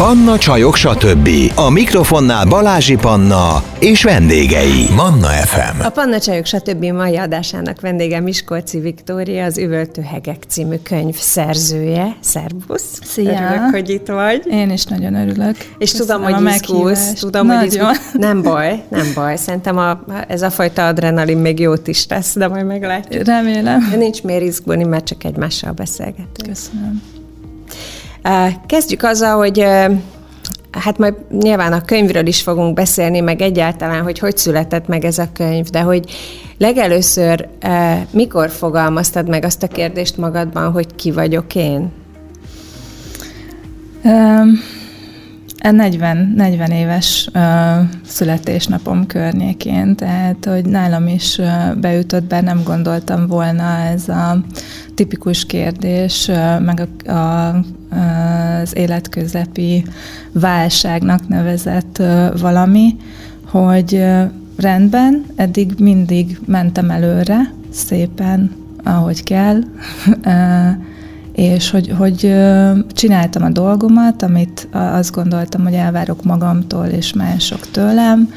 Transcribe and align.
Panna 0.00 0.38
Csajok, 0.38 0.76
stb. 0.76 1.28
A 1.54 1.70
mikrofonnál 1.70 2.46
Balázsi 2.46 2.96
Panna 2.96 3.62
és 3.78 4.02
vendégei. 4.02 4.86
Manna 4.96 5.26
FM. 5.26 5.80
A 5.80 5.88
Panna 5.88 6.20
Csajok, 6.20 6.46
stb. 6.46 6.84
mai 6.84 7.16
adásának 7.16 7.80
vendége 7.80 8.20
Miskolci 8.20 8.78
Viktória, 8.78 9.44
az 9.44 9.58
Üvöltő 9.58 10.02
Hegek 10.02 10.42
című 10.48 10.76
könyv 10.82 11.14
szerzője. 11.14 12.16
Szervusz! 12.20 12.98
Szia! 13.02 13.30
Örülök, 13.30 13.70
hogy 13.70 13.90
itt 13.90 14.06
vagy. 14.06 14.46
Én 14.50 14.70
is 14.70 14.84
nagyon 14.84 15.14
örülök. 15.14 15.56
És 15.78 15.90
Köszönöm 15.90 16.22
tudom, 16.22 16.42
hogy 16.42 16.54
izgulsz. 16.54 17.12
Tudom, 17.12 17.46
nagyon. 17.46 17.60
hogy 17.60 17.72
izgulsz. 17.72 18.12
Nem 18.12 18.42
baj, 18.42 18.82
nem 18.88 19.06
baj. 19.14 19.36
Szerintem 19.36 19.78
a, 19.78 20.00
ez 20.28 20.42
a 20.42 20.50
fajta 20.50 20.86
adrenalin 20.86 21.38
még 21.38 21.58
jót 21.58 21.88
is 21.88 22.06
tesz, 22.06 22.34
de 22.36 22.48
majd 22.48 22.66
meglátjuk. 22.66 23.24
Remélem. 23.24 23.88
De 23.90 23.96
nincs 23.96 24.22
miért 24.22 24.42
izgulni, 24.42 24.84
mert 24.84 25.04
csak 25.04 25.24
egymással 25.24 25.72
beszélgetünk. 25.72 26.48
Köszönöm. 26.48 27.19
Kezdjük 28.66 29.02
azzal, 29.02 29.36
hogy 29.36 29.66
Hát 30.70 30.98
majd 30.98 31.14
nyilván 31.30 31.72
a 31.72 31.84
könyvről 31.84 32.26
is 32.26 32.42
fogunk 32.42 32.74
beszélni, 32.74 33.20
meg 33.20 33.40
egyáltalán, 33.40 34.02
hogy 34.02 34.18
hogy 34.18 34.36
született 34.36 34.86
meg 34.86 35.04
ez 35.04 35.18
a 35.18 35.28
könyv, 35.32 35.66
de 35.66 35.80
hogy 35.80 36.10
legelőször 36.58 37.48
mikor 38.10 38.50
fogalmaztad 38.50 39.28
meg 39.28 39.44
azt 39.44 39.62
a 39.62 39.68
kérdést 39.68 40.16
magadban, 40.16 40.72
hogy 40.72 40.94
ki 40.94 41.10
vagyok 41.10 41.54
én? 41.54 41.92
Um, 44.04 44.60
40, 45.60 46.32
40 46.36 46.70
éves 46.70 47.28
uh, 47.34 47.42
születésnapom 48.04 49.06
környékén, 49.06 49.94
tehát 49.94 50.44
hogy 50.44 50.64
nálam 50.64 51.06
is 51.06 51.38
uh, 51.38 51.74
beütött 51.76 52.24
be, 52.24 52.40
nem 52.40 52.62
gondoltam 52.64 53.26
volna 53.26 53.78
ez 53.78 54.08
a 54.08 54.40
tipikus 54.94 55.46
kérdés, 55.46 56.28
uh, 56.28 56.60
meg 56.60 56.88
a, 57.06 57.12
a, 57.12 57.54
az 58.62 58.76
életközepi 58.76 59.84
válságnak 60.32 61.28
nevezett 61.28 61.98
uh, 61.98 62.40
valami, 62.40 62.96
hogy 63.50 63.94
uh, 63.94 64.22
rendben, 64.56 65.24
eddig 65.36 65.74
mindig 65.78 66.38
mentem 66.46 66.90
előre, 66.90 67.52
szépen, 67.70 68.50
ahogy 68.84 69.22
kell, 69.22 69.60
és 71.40 71.70
hogy, 71.70 71.92
hogy 71.98 72.34
csináltam 72.92 73.42
a 73.42 73.50
dolgomat, 73.50 74.22
amit 74.22 74.68
azt 74.72 75.14
gondoltam, 75.14 75.62
hogy 75.62 75.74
elvárok 75.74 76.24
magamtól 76.24 76.86
és 76.86 77.12
mások 77.12 77.70
tőlem. 77.70 78.32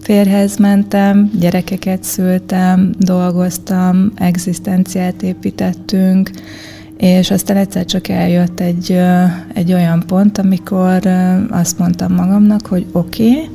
Férhez 0.00 0.56
mentem, 0.56 1.30
gyerekeket 1.38 2.02
szültem, 2.02 2.94
dolgoztam, 2.98 4.12
egzisztenciát 4.14 5.22
építettünk, 5.22 6.30
és 7.02 7.30
aztán 7.30 7.56
egyszer 7.56 7.84
csak 7.84 8.08
eljött 8.08 8.60
egy, 8.60 8.98
egy 9.54 9.72
olyan 9.72 10.02
pont, 10.06 10.38
amikor 10.38 11.06
azt 11.50 11.78
mondtam 11.78 12.12
magamnak, 12.12 12.66
hogy 12.66 12.86
oké, 12.92 13.30
okay, 13.30 13.48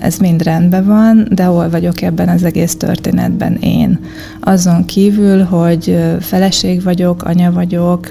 ez 0.00 0.16
mind 0.16 0.42
rendben 0.42 0.86
van, 0.86 1.28
de 1.30 1.44
hol 1.44 1.70
vagyok 1.70 2.02
ebben 2.02 2.28
az 2.28 2.44
egész 2.44 2.76
történetben 2.76 3.54
én. 3.60 3.98
Azon 4.40 4.84
kívül, 4.84 5.42
hogy 5.42 5.98
feleség 6.20 6.82
vagyok, 6.82 7.22
anya 7.22 7.52
vagyok, 7.52 8.08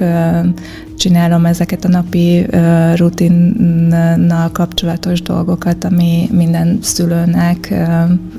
csinálom 0.98 1.46
ezeket 1.46 1.86
a 1.86 1.88
napi 1.88 2.46
rutinnal 2.96 4.52
kapcsolatos 4.52 5.22
dolgokat, 5.22 5.84
ami 5.84 6.30
minden 6.32 6.80
szülőnek, 6.82 7.74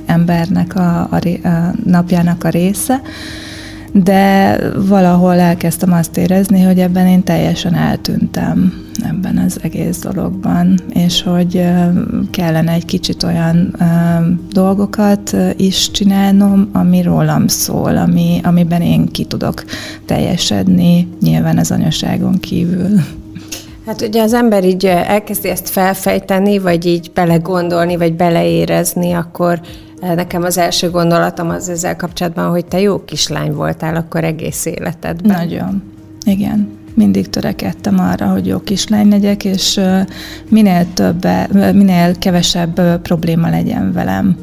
embernek 0.06 0.76
a, 0.76 1.08
a, 1.10 1.48
a 1.48 1.74
napjának 1.84 2.44
a 2.44 2.48
része, 2.48 3.00
de 4.02 4.58
valahol 4.88 5.38
elkezdtem 5.38 5.92
azt 5.92 6.16
érezni, 6.16 6.62
hogy 6.62 6.78
ebben 6.78 7.06
én 7.06 7.22
teljesen 7.22 7.74
eltűntem 7.74 8.72
ebben 9.02 9.36
az 9.36 9.58
egész 9.62 9.98
dologban, 9.98 10.78
és 10.92 11.22
hogy 11.22 11.66
kellene 12.30 12.72
egy 12.72 12.84
kicsit 12.84 13.22
olyan 13.22 13.76
dolgokat 14.52 15.36
is 15.56 15.90
csinálnom, 15.90 16.68
ami 16.72 17.02
rólam 17.02 17.46
szól, 17.46 17.96
ami, 17.96 18.40
amiben 18.42 18.82
én 18.82 19.08
ki 19.08 19.24
tudok 19.24 19.64
teljesedni, 20.06 21.08
nyilván 21.20 21.58
az 21.58 21.70
anyaságon 21.70 22.38
kívül. 22.40 23.00
Hát 23.86 24.02
ugye 24.02 24.22
az 24.22 24.32
ember 24.32 24.64
így 24.64 24.86
elkezdi 24.86 25.48
ezt 25.48 25.68
felfejteni, 25.68 26.58
vagy 26.58 26.86
így 26.86 27.10
belegondolni, 27.14 27.96
vagy 27.96 28.14
beleérezni, 28.14 29.12
akkor 29.12 29.60
Nekem 30.14 30.42
az 30.42 30.58
első 30.58 30.90
gondolatom 30.90 31.50
az 31.50 31.68
ezzel 31.68 31.96
kapcsolatban, 31.96 32.50
hogy 32.50 32.66
te 32.66 32.80
jó 32.80 33.04
kislány 33.04 33.52
voltál 33.52 33.96
akkor 33.96 34.24
egész 34.24 34.64
életedben. 34.64 35.36
Nagyon. 35.36 35.82
Igen. 36.26 36.68
Mindig 36.94 37.30
törekedtem 37.30 37.98
arra, 37.98 38.26
hogy 38.26 38.46
jó 38.46 38.58
kislány 38.58 39.08
legyek, 39.08 39.44
és 39.44 39.80
minél 40.48 40.86
több, 40.94 41.26
minél 41.52 42.18
kevesebb 42.18 43.00
probléma 43.02 43.48
legyen 43.48 43.92
velem. 43.92 44.36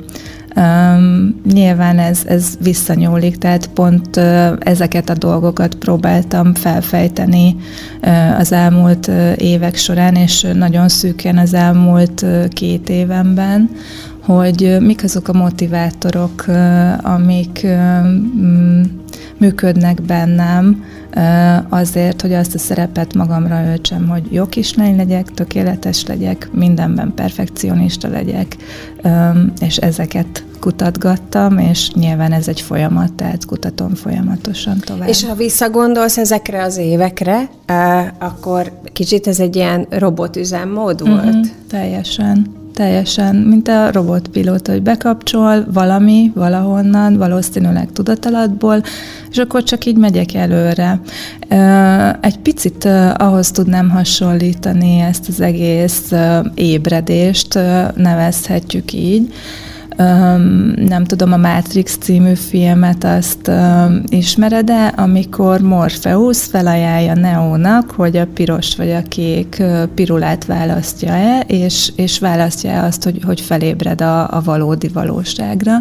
Um, 0.56 1.42
nyilván 1.52 2.00
ez, 2.00 2.22
ez 2.26 2.58
visszanyúlik, 2.62 3.38
tehát 3.38 3.68
pont 3.68 4.18
uh, 4.18 4.52
ezeket 4.60 5.10
a 5.10 5.14
dolgokat 5.14 5.76
próbáltam 5.76 6.54
felfejteni 6.54 7.56
uh, 8.02 8.40
az 8.40 8.52
elmúlt 8.52 9.08
uh, 9.08 9.32
évek 9.38 9.76
során, 9.76 10.16
és 10.16 10.48
nagyon 10.54 10.90
szűken 10.90 11.38
az 11.38 11.54
elmúlt 11.54 12.22
uh, 12.22 12.48
két 12.48 12.90
évenben, 12.90 13.70
hogy 14.22 14.78
mik 14.80 15.04
azok 15.04 15.28
a 15.28 15.34
motivátorok, 15.34 16.46
amik 17.02 17.68
mm, 17.68 18.82
működnek 19.38 20.02
bennem 20.02 20.84
azért, 21.70 22.22
hogy 22.22 22.34
azt 22.34 22.56
a 22.56 22.58
szerepet 22.58 23.14
magamra 23.14 23.66
öltsem, 23.66 24.08
hogy 24.08 24.28
jó 24.30 24.46
kislány 24.46 24.96
legyek, 24.96 25.32
tökéletes 25.32 26.06
legyek, 26.06 26.50
mindenben 26.54 27.14
perfekcionista 27.16 28.08
legyek, 28.08 28.58
és 29.60 29.78
ezeket 29.78 30.46
kutatgattam, 30.60 31.58
és 31.58 31.92
nyilván 31.92 32.32
ez 32.32 32.48
egy 32.48 32.62
folyamat, 32.62 33.14
tehát 33.14 33.46
kutatom 33.46 33.96
folyamatosan 33.96 34.78
tovább. 34.80 35.08
És 35.08 35.26
ha 35.26 35.36
visszagondolsz 35.36 36.18
ezekre 36.18 36.64
az 36.64 36.78
évekre, 36.78 37.50
akkor 38.20 38.72
kicsit 38.94 39.28
ez 39.28 39.40
egy 39.40 39.56
ilyen 39.56 39.86
robotüzemmód 39.90 41.08
volt? 41.08 41.26
Uh-huh, 41.26 41.48
teljesen 41.70 42.61
teljesen, 42.82 43.36
mint 43.36 43.68
a 43.68 43.92
robotpilóta, 43.92 44.72
hogy 44.72 44.82
bekapcsol 44.82 45.66
valami 45.74 46.32
valahonnan, 46.36 47.18
valószínűleg 47.18 47.92
tudatalatból, 47.94 48.82
és 49.32 49.38
akkor 49.38 49.64
csak 49.64 49.86
így 49.86 49.98
megyek 49.98 50.34
előre. 50.34 51.00
Egy 52.22 52.38
picit 52.38 52.86
ahhoz 53.18 53.52
tudnám 53.52 53.90
hasonlítani 53.90 55.00
ezt 55.00 55.28
az 55.28 55.42
egész 55.42 56.12
ébredést, 56.56 57.60
nevezhetjük 57.96 58.94
így, 58.94 59.34
nem 60.76 61.04
tudom, 61.06 61.34
a 61.34 61.38
Matrix 61.38 61.98
című 61.98 62.34
filmet 62.34 63.04
azt 63.04 63.52
ismered-e, 64.06 64.88
amikor 64.88 65.62
Morpheus 65.62 66.44
felajánlja 66.44 67.14
Neónak, 67.14 67.92
hogy 67.92 68.18
a 68.18 68.28
piros 68.34 68.76
vagy 68.76 68.92
a 68.92 69.02
kék 69.02 69.64
pirulát 69.96 70.46
választja-e, 70.46 71.40
és, 71.40 71.92
és 71.96 72.20
választja-e 72.20 72.84
azt, 72.84 73.04
hogy, 73.04 73.20
hogy 73.26 73.42
felébred 73.42 74.02
a, 74.02 74.38
a 74.38 74.42
valódi 74.42 74.88
valóságra. 74.88 75.72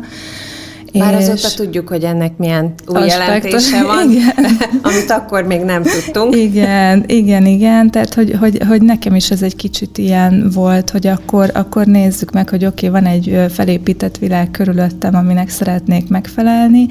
Már 0.98 1.14
azóta 1.14 1.48
tudjuk, 1.56 1.88
hogy 1.88 2.04
ennek 2.04 2.36
milyen 2.36 2.74
új 2.86 2.96
aspektus. 2.96 3.70
jelentése 3.70 3.84
van, 3.92 4.10
igen. 4.10 4.46
amit 4.82 5.10
akkor 5.10 5.42
még 5.42 5.60
nem 5.60 5.82
tudtunk. 5.82 6.36
Igen, 6.36 7.04
igen, 7.06 7.46
igen. 7.46 7.90
Tehát, 7.90 8.14
hogy, 8.14 8.36
hogy, 8.40 8.58
hogy 8.68 8.82
nekem 8.82 9.14
is 9.14 9.30
ez 9.30 9.42
egy 9.42 9.56
kicsit 9.56 9.98
ilyen 9.98 10.50
volt, 10.54 10.90
hogy 10.90 11.06
akkor, 11.06 11.50
akkor 11.54 11.86
nézzük 11.86 12.30
meg, 12.30 12.48
hogy 12.48 12.64
oké, 12.64 12.88
okay, 12.88 13.00
van 13.00 13.10
egy 13.10 13.52
felépített 13.52 14.18
világ 14.18 14.50
körülöttem, 14.50 15.14
aminek 15.14 15.48
szeretnék 15.48 16.08
megfelelni, 16.08 16.86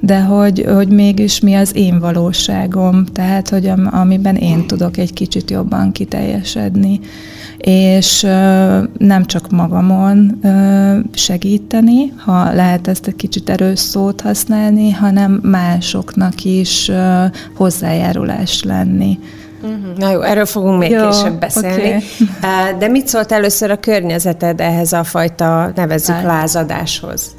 de 0.00 0.20
hogy, 0.20 0.64
hogy 0.74 0.88
mégis 0.88 1.40
mi 1.40 1.54
az 1.54 1.76
én 1.76 1.98
valóságom, 1.98 3.04
tehát, 3.04 3.48
hogy 3.48 3.66
am, 3.66 3.88
amiben 3.92 4.36
én 4.36 4.66
tudok 4.66 4.96
egy 4.96 5.12
kicsit 5.12 5.50
jobban 5.50 5.92
kiteljesedni 5.92 7.00
és 7.66 8.20
nem 8.98 9.24
csak 9.24 9.50
magamon 9.50 10.40
segíteni, 11.14 12.12
ha 12.16 12.52
lehet 12.52 12.88
ezt 12.88 13.06
egy 13.06 13.16
kicsit 13.16 13.50
erős 13.50 13.78
szót 13.78 14.20
használni, 14.20 14.90
hanem 14.90 15.40
másoknak 15.42 16.44
is 16.44 16.90
hozzájárulás 17.56 18.62
lenni. 18.62 19.18
Uh-huh. 19.62 19.96
Na 19.96 20.10
jó, 20.10 20.20
erről 20.20 20.46
fogunk 20.46 20.78
még 20.78 20.90
jó, 20.90 21.08
később 21.08 21.38
beszélni. 21.38 22.02
Okay. 22.38 22.78
De 22.78 22.88
mit 22.88 23.08
szólt 23.08 23.32
először 23.32 23.70
a 23.70 23.76
környezeted 23.76 24.60
ehhez 24.60 24.92
a 24.92 25.04
fajta, 25.04 25.72
nevezzük, 25.74 26.22
lázadáshoz? 26.22 27.36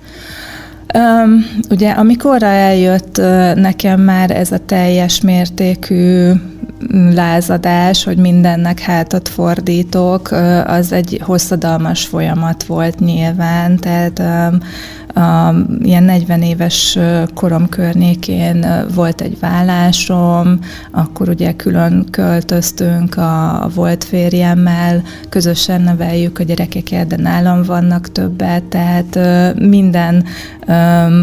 Um, 0.93 1.45
ugye, 1.69 1.91
amikor 1.91 2.43
eljött 2.43 3.17
nekem 3.55 4.01
már 4.01 4.31
ez 4.31 4.51
a 4.51 4.57
teljes 4.65 5.21
mértékű 5.21 6.31
lázadás, 7.13 8.03
hogy 8.03 8.17
mindennek 8.17 8.79
hátat 8.79 9.29
fordítok, 9.29 10.31
az 10.65 10.91
egy 10.91 11.21
hosszadalmas 11.23 12.05
folyamat 12.05 12.63
volt 12.63 12.99
nyilván, 12.99 13.77
tehát 13.77 14.21
ilyen 15.81 16.03
40 16.03 16.41
éves 16.41 16.99
korom 17.33 17.69
környékén 17.69 18.65
volt 18.95 19.21
egy 19.21 19.39
vállásom, 19.39 20.59
akkor 20.91 21.29
ugye 21.29 21.53
külön 21.55 22.05
költöztünk 22.11 23.17
a, 23.17 23.63
a 23.63 23.69
volt 23.75 24.03
férjemmel, 24.03 25.03
közösen 25.29 25.81
neveljük 25.81 26.39
a 26.39 26.43
gyerekeket, 26.43 27.07
de 27.07 27.17
nálam 27.17 27.63
vannak 27.63 28.11
többet, 28.11 28.63
tehát 28.63 29.19
minden 29.59 30.25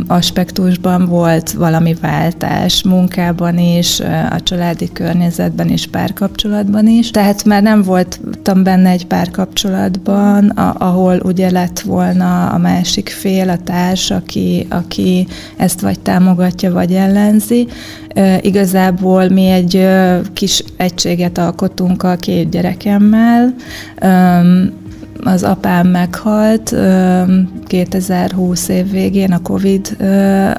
aspektusban 0.06 1.06
volt 1.06 1.52
valami 1.52 1.94
váltás, 2.00 2.82
munkában 2.82 3.58
is, 3.58 4.00
a 4.30 4.40
családi 4.42 4.92
környezetben 4.92 5.68
is, 5.68 5.86
párkapcsolatban 5.86 6.88
is. 6.88 7.10
Tehát 7.10 7.44
már 7.44 7.62
nem 7.62 7.82
voltam 7.82 8.62
benne 8.62 8.90
egy 8.90 9.06
párkapcsolatban, 9.06 10.48
ahol 10.78 11.20
ugye 11.24 11.50
lett 11.50 11.80
volna 11.80 12.48
a 12.48 12.58
másik 12.58 13.08
fél, 13.08 13.48
a 13.48 13.56
társ, 13.82 14.10
aki, 14.10 14.66
aki 14.70 15.26
ezt 15.56 15.80
vagy 15.80 16.00
támogatja, 16.00 16.72
vagy 16.72 16.92
ellenzi. 16.92 17.66
Igazából 18.40 19.28
mi 19.28 19.46
egy 19.48 19.88
kis 20.32 20.64
egységet 20.76 21.38
alkotunk 21.38 22.02
a 22.02 22.16
két 22.16 22.50
gyerekemmel, 22.50 23.54
az 25.24 25.42
apám 25.42 25.86
meghalt 25.88 26.74
2020 27.66 28.68
év 28.68 28.90
végén 28.90 29.32
a 29.32 29.42
Covid 29.42 29.96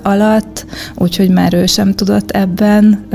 alatt, 0.03 0.65
úgyhogy 0.95 1.29
már 1.29 1.53
ő 1.53 1.65
sem 1.65 1.93
tudott 1.93 2.31
ebben 2.31 3.05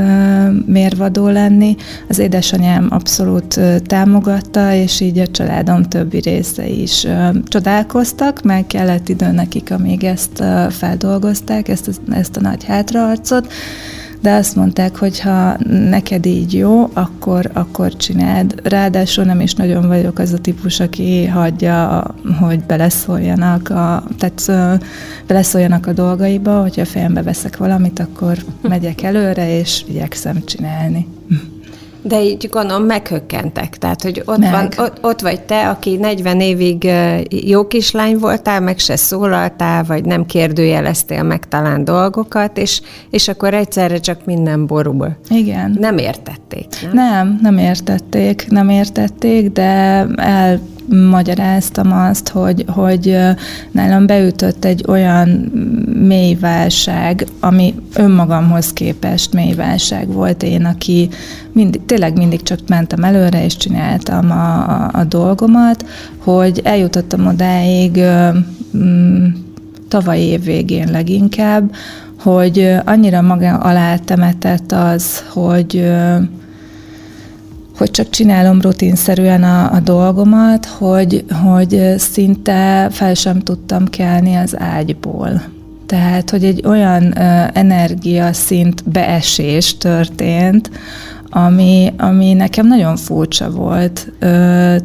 mérvadó 0.67 1.29
lenni. 1.29 1.77
Az 2.09 2.19
édesanyám 2.19 2.87
abszolút 2.91 3.61
támogatta, 3.87 4.73
és 4.73 5.00
így 5.00 5.19
a 5.19 5.27
családom 5.27 5.83
többi 5.83 6.21
része 6.21 6.67
is 6.69 7.06
csodálkoztak, 7.45 8.43
meg 8.43 8.67
kellett 8.67 9.09
idő 9.09 9.31
nekik, 9.31 9.71
amíg 9.71 10.05
ezt 10.05 10.45
feldolgozták, 10.71 11.69
ezt, 11.69 12.00
ezt 12.11 12.37
a 12.37 12.41
nagy 12.41 12.65
hátraarcot 12.65 13.53
de 14.20 14.32
azt 14.32 14.56
mondták, 14.56 14.97
hogy 14.97 15.20
ha 15.20 15.56
neked 15.91 16.26
így 16.26 16.55
jó, 16.55 16.91
akkor, 16.93 17.50
akkor 17.53 17.97
csináld. 17.97 18.61
Ráadásul 18.65 19.25
nem 19.25 19.41
is 19.41 19.55
nagyon 19.55 19.87
vagyok 19.87 20.19
az 20.19 20.32
a 20.32 20.38
típus, 20.38 20.81
aki 20.81 21.26
hagyja, 21.26 22.05
hogy 22.41 22.61
beleszóljanak 22.61 23.70
a, 23.70 24.05
tehát 24.19 24.81
beleszóljanak 25.26 25.87
a 25.87 25.93
dolgaiba, 25.93 26.61
hogyha 26.61 26.85
fejembe 26.85 27.23
veszek 27.23 27.56
valamit, 27.56 27.99
akkor 27.99 28.37
megyek 28.61 29.03
előre, 29.03 29.59
és 29.59 29.85
igyekszem 29.88 30.44
csinálni. 30.44 31.06
De 32.03 32.23
így 32.23 32.49
gondolom 32.50 32.85
meghökkentek, 32.85 33.79
tehát 33.79 34.03
hogy 34.03 34.23
ott, 34.25 34.39
meg. 34.39 34.50
van, 34.50 34.69
ott, 34.87 34.99
ott 35.05 35.21
vagy 35.21 35.41
te, 35.41 35.69
aki 35.69 35.97
40 35.97 36.41
évig 36.41 36.91
jó 37.31 37.67
kislány 37.67 38.19
voltál, 38.19 38.61
meg 38.61 38.79
se 38.79 38.97
szólaltál, 38.97 39.85
vagy 39.85 40.05
nem 40.05 40.27
kérdőjeleztél 40.27 41.23
meg 41.23 41.49
talán 41.49 41.85
dolgokat, 41.85 42.59
és, 42.59 42.81
és 43.11 43.29
akkor 43.29 43.55
egyszerre 43.55 43.99
csak 43.99 44.25
minden 44.25 44.67
borul. 44.67 45.17
Igen. 45.29 45.77
Nem 45.81 45.99
értették, 45.99 46.67
nem? 46.83 46.93
Nem, 46.93 47.39
nem 47.43 47.59
értették, 47.59 48.47
nem 48.49 48.69
értették, 48.69 49.50
de 49.50 50.06
el 50.17 50.61
magyaráztam 51.11 51.93
azt, 51.93 52.29
hogy, 52.29 52.64
hogy 52.67 53.17
nálam 53.70 54.06
beütött 54.06 54.64
egy 54.64 54.85
olyan 54.88 55.29
mély 56.06 56.35
válság, 56.35 57.26
ami 57.40 57.75
önmagamhoz 57.94 58.73
képest 58.73 59.32
mély 59.32 59.55
válság 59.55 60.12
volt. 60.12 60.43
Én, 60.43 60.64
aki 60.64 61.08
mindig, 61.52 61.85
tényleg 61.85 62.17
mindig 62.17 62.43
csak 62.43 62.58
mentem 62.69 63.05
előre, 63.05 63.44
és 63.44 63.56
csináltam 63.56 64.31
a, 64.31 64.69
a, 64.69 64.90
a 64.93 65.05
dolgomat, 65.05 65.85
hogy 66.19 66.61
eljutottam 66.64 67.26
odáig 67.26 68.00
mm, 68.76 69.26
tavaly 69.88 70.20
év 70.20 70.44
végén 70.44 70.90
leginkább, 70.90 71.75
hogy 72.19 72.75
annyira 72.85 73.23
maga 73.23 73.56
alá 73.56 73.96
temetett 73.96 74.73
az, 74.73 75.25
hogy 75.32 75.90
hogy 77.78 77.90
csak 77.90 78.10
csinálom 78.10 78.60
rutinszerűen 78.60 79.42
a, 79.42 79.72
a 79.72 79.80
dolgomat, 79.80 80.66
hogy, 80.66 81.25
hogy 81.42 81.94
szinte 81.96 82.88
fel 82.90 83.14
sem 83.14 83.38
tudtam 83.40 83.84
kelni 83.84 84.34
az 84.34 84.58
ágyból. 84.58 85.42
Tehát, 85.86 86.30
hogy 86.30 86.44
egy 86.44 86.62
olyan 86.66 87.02
uh, 87.02 87.46
energiaszint 87.52 88.90
beesés 88.90 89.76
történt, 89.76 90.70
ami, 91.30 91.92
ami 91.96 92.32
nekem 92.32 92.66
nagyon 92.66 92.96
furcsa 92.96 93.50
volt. 93.50 94.12
Ö, 94.19 94.26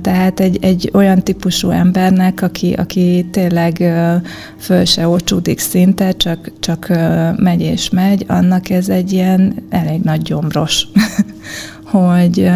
tehát 0.01 0.39
egy, 0.39 0.57
egy 0.61 0.89
olyan 0.93 1.23
típusú 1.23 1.69
embernek, 1.69 2.41
aki, 2.41 2.73
aki 2.73 3.27
tényleg 3.31 3.77
ö, 3.79 4.15
föl 4.59 4.85
se 4.85 5.07
ocsúdik 5.07 5.59
szinte, 5.59 6.11
csak, 6.11 6.51
csak 6.59 6.89
ö, 6.89 7.29
megy 7.35 7.61
és 7.61 7.89
megy, 7.89 8.25
annak 8.27 8.69
ez 8.69 8.89
egy 8.89 9.11
ilyen 9.11 9.55
elég 9.69 10.01
nagy 10.01 10.21
gyomros 10.21 10.87
hogy 11.93 12.49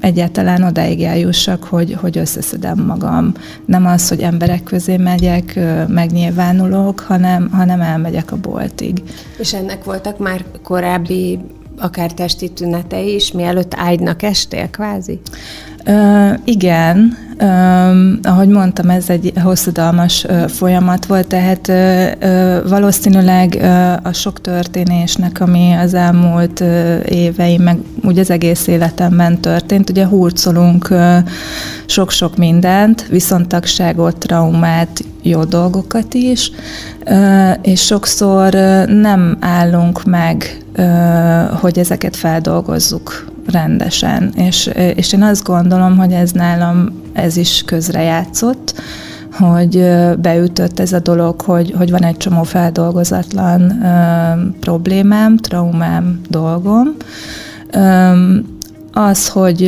egyáltalán 0.00 0.62
odáig 0.62 1.02
eljussak, 1.02 1.64
hogy, 1.64 1.96
hogy 2.00 2.18
összeszedem 2.18 2.78
magam. 2.78 3.32
Nem 3.64 3.86
az, 3.86 4.08
hogy 4.08 4.20
emberek 4.20 4.62
közé 4.62 4.96
megyek, 4.96 5.58
megnyilvánulok, 5.88 7.00
hanem, 7.00 7.50
hanem 7.50 7.80
elmegyek 7.80 8.32
a 8.32 8.36
boltig. 8.36 9.02
És 9.38 9.54
ennek 9.54 9.84
voltak 9.84 10.18
már 10.18 10.44
korábbi 10.62 11.38
akár 11.78 12.12
testi 12.12 12.48
tünetei 12.48 13.14
is, 13.14 13.32
mielőtt 13.32 13.74
ágynak 13.76 14.22
estél, 14.22 14.70
kvázi? 14.70 15.20
Uh, 15.86 16.32
igen, 16.44 17.16
uh, 17.42 18.12
ahogy 18.22 18.48
mondtam, 18.48 18.90
ez 18.90 19.08
egy 19.08 19.32
hosszadalmas 19.42 20.24
uh, 20.24 20.48
folyamat 20.48 21.06
volt, 21.06 21.26
tehát 21.26 21.68
uh, 21.68 22.68
valószínűleg 22.68 23.56
uh, 23.60 23.92
a 23.92 24.12
sok 24.12 24.40
történésnek, 24.40 25.40
ami 25.40 25.72
az 25.72 25.94
elmúlt 25.94 26.60
uh, 26.60 27.00
éveim, 27.04 27.62
meg 27.62 27.78
úgy 28.04 28.18
az 28.18 28.30
egész 28.30 28.66
életemben 28.66 29.40
történt, 29.40 29.90
ugye 29.90 30.06
hurcolunk 30.06 30.88
uh, 30.90 31.16
sok-sok 31.86 32.36
mindent, 32.36 33.06
viszontagságot, 33.06 34.18
traumát, 34.18 35.04
jó 35.22 35.44
dolgokat 35.44 36.14
is, 36.14 36.50
uh, 37.06 37.50
és 37.62 37.84
sokszor 37.84 38.54
uh, 38.54 38.86
nem 38.86 39.36
állunk 39.40 40.04
meg, 40.04 40.58
uh, 40.76 41.58
hogy 41.60 41.78
ezeket 41.78 42.16
feldolgozzuk 42.16 43.31
rendesen. 43.46 44.32
És, 44.36 44.70
és 44.94 45.12
én 45.12 45.22
azt 45.22 45.44
gondolom, 45.44 45.96
hogy 45.96 46.12
ez 46.12 46.30
nálam 46.30 47.02
ez 47.12 47.36
is 47.36 47.62
közrejátszott, 47.66 48.74
hogy 49.32 49.84
beütött 50.18 50.80
ez 50.80 50.92
a 50.92 50.98
dolog, 50.98 51.40
hogy, 51.40 51.74
hogy 51.76 51.90
van 51.90 52.04
egy 52.04 52.16
csomó 52.16 52.42
feldolgozatlan 52.42 53.82
ö, 53.82 54.50
problémám, 54.60 55.36
traumám, 55.36 56.20
dolgom. 56.28 56.96
Ö, 57.70 58.12
az, 58.92 59.28
hogy 59.28 59.62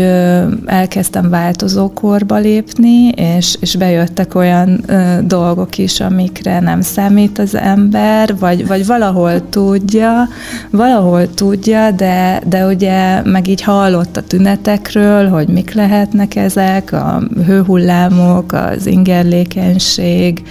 elkezdtem 0.66 1.30
változókorba 1.30 2.36
lépni, 2.36 3.08
és, 3.08 3.56
és 3.60 3.76
bejöttek 3.76 4.34
olyan 4.34 4.84
dolgok 5.24 5.78
is, 5.78 6.00
amikre 6.00 6.60
nem 6.60 6.81
számít 6.81 7.38
az 7.38 7.54
ember, 7.54 8.38
vagy, 8.38 8.66
vagy 8.66 8.86
valahol 8.86 9.48
tudja, 9.48 10.28
valahol 10.70 11.34
tudja, 11.34 11.90
de, 11.90 12.43
de 12.46 12.66
ugye 12.66 13.22
meg 13.22 13.48
így 13.48 13.62
hallott 13.62 14.16
a 14.16 14.22
tünetekről, 14.22 15.28
hogy 15.28 15.48
mik 15.48 15.74
lehetnek 15.74 16.36
ezek, 16.36 16.93
a 16.93 17.22
hőhullámok, 17.46 18.52
az 18.52 18.86
ingerlékenység, 18.86 20.43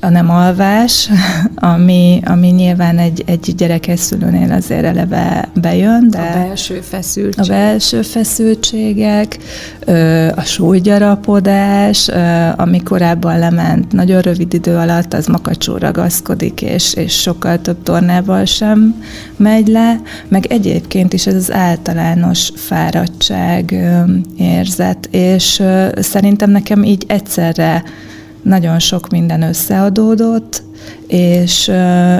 a 0.00 0.08
nem 0.08 0.30
alvás, 0.30 1.08
ami, 1.54 2.20
ami 2.24 2.48
nyilván 2.48 2.98
egy, 2.98 3.22
egy 3.26 3.54
gyerekes 3.56 4.00
szülőnél 4.00 4.52
azért 4.52 4.84
eleve 4.84 5.48
bejön, 5.54 6.10
de... 6.10 6.18
A 6.18 6.32
belső 6.32 6.80
feszültség. 6.80 7.44
A 7.44 7.48
belső 7.48 8.02
feszültségek, 8.02 9.38
a 10.34 10.40
súlygyarapodás, 10.40 12.10
ami 12.56 12.82
korábban 12.82 13.38
lement 13.38 13.92
nagyon 13.92 14.20
rövid 14.20 14.54
idő 14.54 14.76
alatt, 14.76 15.14
az 15.14 15.26
makacsú 15.26 15.76
ragaszkodik, 15.76 16.62
és, 16.62 16.94
és 16.94 17.20
sokkal 17.20 17.60
több 17.60 17.82
tornával 17.82 18.44
sem 18.44 19.02
megy 19.36 19.68
le, 19.68 20.00
meg 20.28 20.46
egyébként 20.46 21.12
is 21.12 21.26
ez 21.26 21.34
az 21.34 21.52
általános 21.52 22.52
fáradtság 22.54 23.74
érzet, 24.38 25.08
és 25.10 25.62
szerintem 25.96 26.50
nekem 26.50 26.84
így 26.84 27.04
egyszerre 27.06 27.82
nagyon 28.42 28.78
sok 28.78 29.08
minden 29.08 29.42
összeadódott, 29.42 30.62
és, 31.06 31.70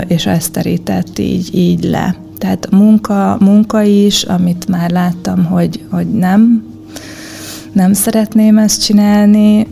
és 0.07 0.27
ezt 0.27 0.53
terített 0.53 1.19
így, 1.19 1.55
így 1.55 1.85
le. 1.85 2.17
Tehát 2.39 2.71
munka, 2.71 3.37
munka 3.41 3.83
is, 3.83 4.23
amit 4.23 4.69
már 4.69 4.91
láttam, 4.91 5.45
hogy, 5.45 5.85
hogy 5.91 6.11
nem, 6.11 6.65
nem 7.73 7.93
szeretném 7.93 8.59
ezt 8.59 8.85
csinálni. 8.85 9.67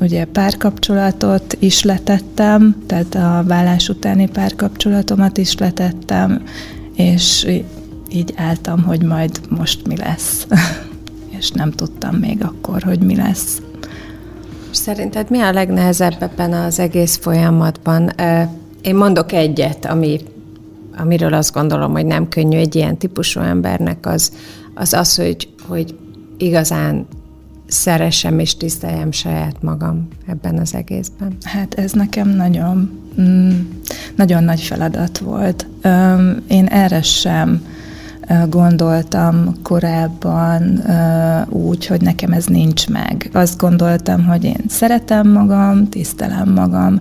Ugye 0.00 0.24
párkapcsolatot 0.24 1.56
is 1.58 1.82
letettem, 1.82 2.76
tehát 2.86 3.14
a 3.14 3.44
vállás 3.46 3.88
utáni 3.88 4.28
párkapcsolatomat 4.28 5.38
is 5.38 5.56
letettem, 5.56 6.42
és 6.94 7.46
így 8.12 8.34
álltam, 8.36 8.82
hogy 8.82 9.02
majd 9.02 9.40
most 9.48 9.86
mi 9.86 9.96
lesz. 9.96 10.46
és 11.38 11.50
nem 11.50 11.70
tudtam 11.70 12.14
még 12.14 12.44
akkor, 12.44 12.82
hogy 12.82 13.00
mi 13.00 13.16
lesz. 13.16 13.62
Szerinted 14.70 15.30
mi 15.30 15.40
a 15.40 15.52
legnehezebb 15.52 16.22
ebben 16.22 16.52
az 16.52 16.78
egész 16.78 17.16
folyamatban? 17.16 18.12
Én 18.82 18.94
mondok 18.94 19.32
egyet, 19.32 19.84
ami, 19.84 20.20
amiről 20.96 21.34
azt 21.34 21.52
gondolom, 21.52 21.92
hogy 21.92 22.06
nem 22.06 22.28
könnyű 22.28 22.58
egy 22.58 22.74
ilyen 22.74 22.96
típusú 22.96 23.40
embernek, 23.40 24.06
az 24.06 24.32
az, 24.78 24.92
az 24.92 25.16
hogy, 25.16 25.48
hogy 25.68 25.94
igazán 26.36 27.06
szeressem 27.66 28.38
és 28.38 28.56
tiszteljem 28.56 29.12
saját 29.12 29.62
magam 29.62 30.08
ebben 30.26 30.58
az 30.58 30.74
egészben. 30.74 31.36
Hát 31.42 31.74
ez 31.74 31.92
nekem 31.92 32.28
nagyon, 32.28 32.90
mm, 33.20 33.50
nagyon 34.14 34.44
nagy 34.44 34.60
feladat 34.60 35.18
volt. 35.18 35.66
Én 36.48 36.66
erre 36.66 37.02
sem 37.02 37.66
gondoltam 38.48 39.54
korábban 39.62 40.82
úgy, 41.48 41.86
hogy 41.86 42.00
nekem 42.00 42.32
ez 42.32 42.46
nincs 42.46 42.88
meg. 42.88 43.30
Azt 43.32 43.58
gondoltam, 43.58 44.24
hogy 44.26 44.44
én 44.44 44.64
szeretem 44.68 45.28
magam, 45.28 45.88
tisztelem 45.88 46.52
magam, 46.52 46.98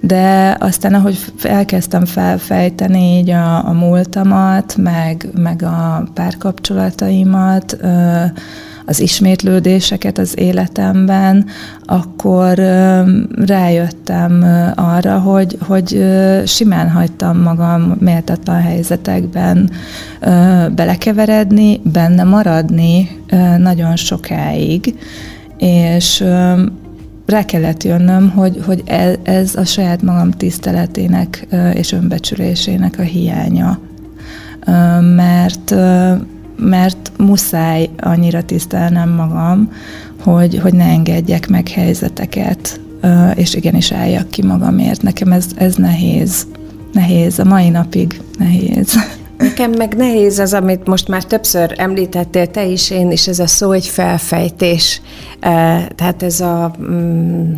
de 0.00 0.56
aztán, 0.60 0.94
ahogy 0.94 1.18
elkezdtem 1.42 2.04
felfejteni 2.04 3.18
így 3.18 3.30
a, 3.30 3.68
a 3.68 3.72
múltamat, 3.72 4.76
meg, 4.76 5.28
meg 5.34 5.62
a 5.62 6.08
párkapcsolataimat, 6.14 7.76
az 8.86 9.00
ismétlődéseket 9.00 10.18
az 10.18 10.38
életemben, 10.38 11.46
akkor 11.84 12.54
rájöttem 13.46 14.44
arra, 14.74 15.18
hogy, 15.18 15.58
hogy 15.60 16.04
simán 16.44 16.90
hagytam 16.90 17.42
magam 17.42 17.96
méltatlan 17.98 18.60
helyzetekben 18.60 19.70
belekeveredni, 20.74 21.80
benne 21.92 22.24
maradni 22.24 23.20
nagyon 23.58 23.96
sokáig, 23.96 24.94
és 25.58 26.24
rá 27.26 27.44
kellett 27.44 27.82
jönnöm, 27.82 28.30
hogy, 28.30 28.60
hogy 28.64 28.82
ez, 28.84 29.14
ez 29.22 29.54
a 29.54 29.64
saját 29.64 30.02
magam 30.02 30.30
tiszteletének 30.30 31.46
és 31.74 31.92
önbecsülésének 31.92 32.98
a 32.98 33.02
hiánya. 33.02 33.78
Mert 35.16 35.74
mert 36.56 37.12
muszáj 37.18 37.88
annyira 37.98 38.42
tisztelnem 38.42 39.10
magam, 39.10 39.72
hogy, 40.22 40.58
hogy 40.58 40.74
ne 40.74 40.84
engedjek 40.84 41.48
meg 41.48 41.68
helyzeteket, 41.68 42.80
és 43.34 43.54
igenis 43.54 43.92
álljak 43.92 44.30
ki 44.30 44.42
magamért. 44.42 45.02
Nekem 45.02 45.32
ez, 45.32 45.46
ez 45.56 45.74
nehéz. 45.74 46.46
Nehéz, 46.92 47.38
a 47.38 47.44
mai 47.44 47.68
napig 47.68 48.20
nehéz. 48.38 48.94
Nekem 49.38 49.70
meg 49.70 49.96
nehéz 49.96 50.38
az, 50.38 50.52
amit 50.52 50.86
most 50.86 51.08
már 51.08 51.24
többször 51.24 51.74
említettél 51.76 52.46
te 52.46 52.66
is, 52.66 52.90
én 52.90 53.10
is, 53.10 53.28
ez 53.28 53.38
a 53.38 53.46
szó 53.46 53.70
egy 53.72 53.86
felfejtés. 53.86 55.00
Tehát 55.94 56.22
ez 56.22 56.40
a 56.40 56.74
mm, 56.80 57.52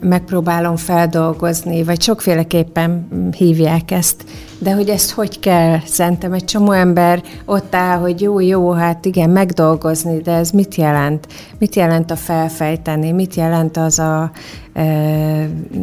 megpróbálom 0.00 0.76
feldolgozni, 0.76 1.82
vagy 1.82 2.02
sokféleképpen 2.02 3.08
hívják 3.36 3.90
ezt, 3.90 4.24
de 4.62 4.72
hogy 4.72 4.88
ezt 4.88 5.10
hogy 5.10 5.38
kell, 5.38 5.78
szerintem 5.86 6.32
egy 6.32 6.44
csomó 6.44 6.72
ember 6.72 7.22
ott 7.44 7.74
áll, 7.74 7.98
hogy 7.98 8.20
jó, 8.20 8.40
jó, 8.40 8.70
hát 8.70 9.04
igen, 9.04 9.30
megdolgozni, 9.30 10.20
de 10.20 10.32
ez 10.32 10.50
mit 10.50 10.74
jelent? 10.74 11.26
Mit 11.58 11.74
jelent 11.74 12.10
a 12.10 12.16
felfejteni? 12.16 13.12
Mit 13.12 13.34
jelent 13.34 13.76
az 13.76 13.98
a, 13.98 14.30
e, 14.72 14.82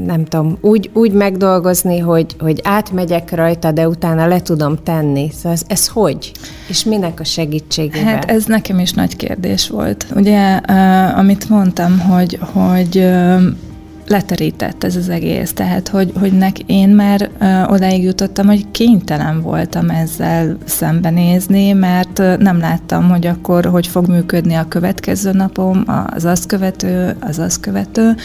nem 0.05 0.25
tudom, 0.25 0.57
úgy, 0.62 0.89
úgy 0.93 1.12
megdolgozni, 1.12 2.00
hogy, 2.00 2.36
hogy 2.39 2.60
átmegyek 2.63 3.31
rajta, 3.31 3.72
de 3.72 3.88
utána 3.88 4.27
le 4.27 4.41
tudom 4.41 4.77
tenni. 4.84 5.29
Szóval 5.34 5.51
ez, 5.51 5.63
ez 5.67 5.88
hogy? 5.88 6.31
És 6.67 6.84
minek 6.84 7.19
a 7.19 7.24
segítségével? 7.24 8.13
Hát 8.13 8.31
ez 8.31 8.46
nekem 8.46 8.79
is 8.79 8.91
nagy 8.91 9.15
kérdés 9.15 9.69
volt. 9.69 10.05
Ugye, 10.15 10.55
amit 11.15 11.50
mondtam, 11.50 12.00
hogy, 12.00 12.39
hogy 12.53 13.05
leterített 14.07 14.83
ez 14.83 14.95
az 14.95 15.09
egész. 15.09 15.53
Tehát, 15.53 15.87
hogy, 15.87 16.11
hogy 16.19 16.33
nek 16.33 16.59
én 16.59 16.89
már 16.89 17.29
uh, 17.39 17.71
odáig 17.71 18.03
jutottam, 18.03 18.47
hogy 18.47 18.71
kénytelen 18.71 19.41
voltam 19.41 19.89
ezzel 19.89 20.57
szembenézni, 20.65 21.71
mert 21.71 22.17
nem 22.39 22.59
láttam, 22.59 23.09
hogy 23.09 23.27
akkor 23.27 23.65
hogy 23.65 23.87
fog 23.87 24.07
működni 24.07 24.53
a 24.53 24.67
következő 24.67 25.31
napom, 25.31 25.83
az 26.05 26.25
azt 26.25 26.45
követő, 26.45 27.15
az 27.19 27.39
azt 27.39 27.59
követő. 27.59 28.15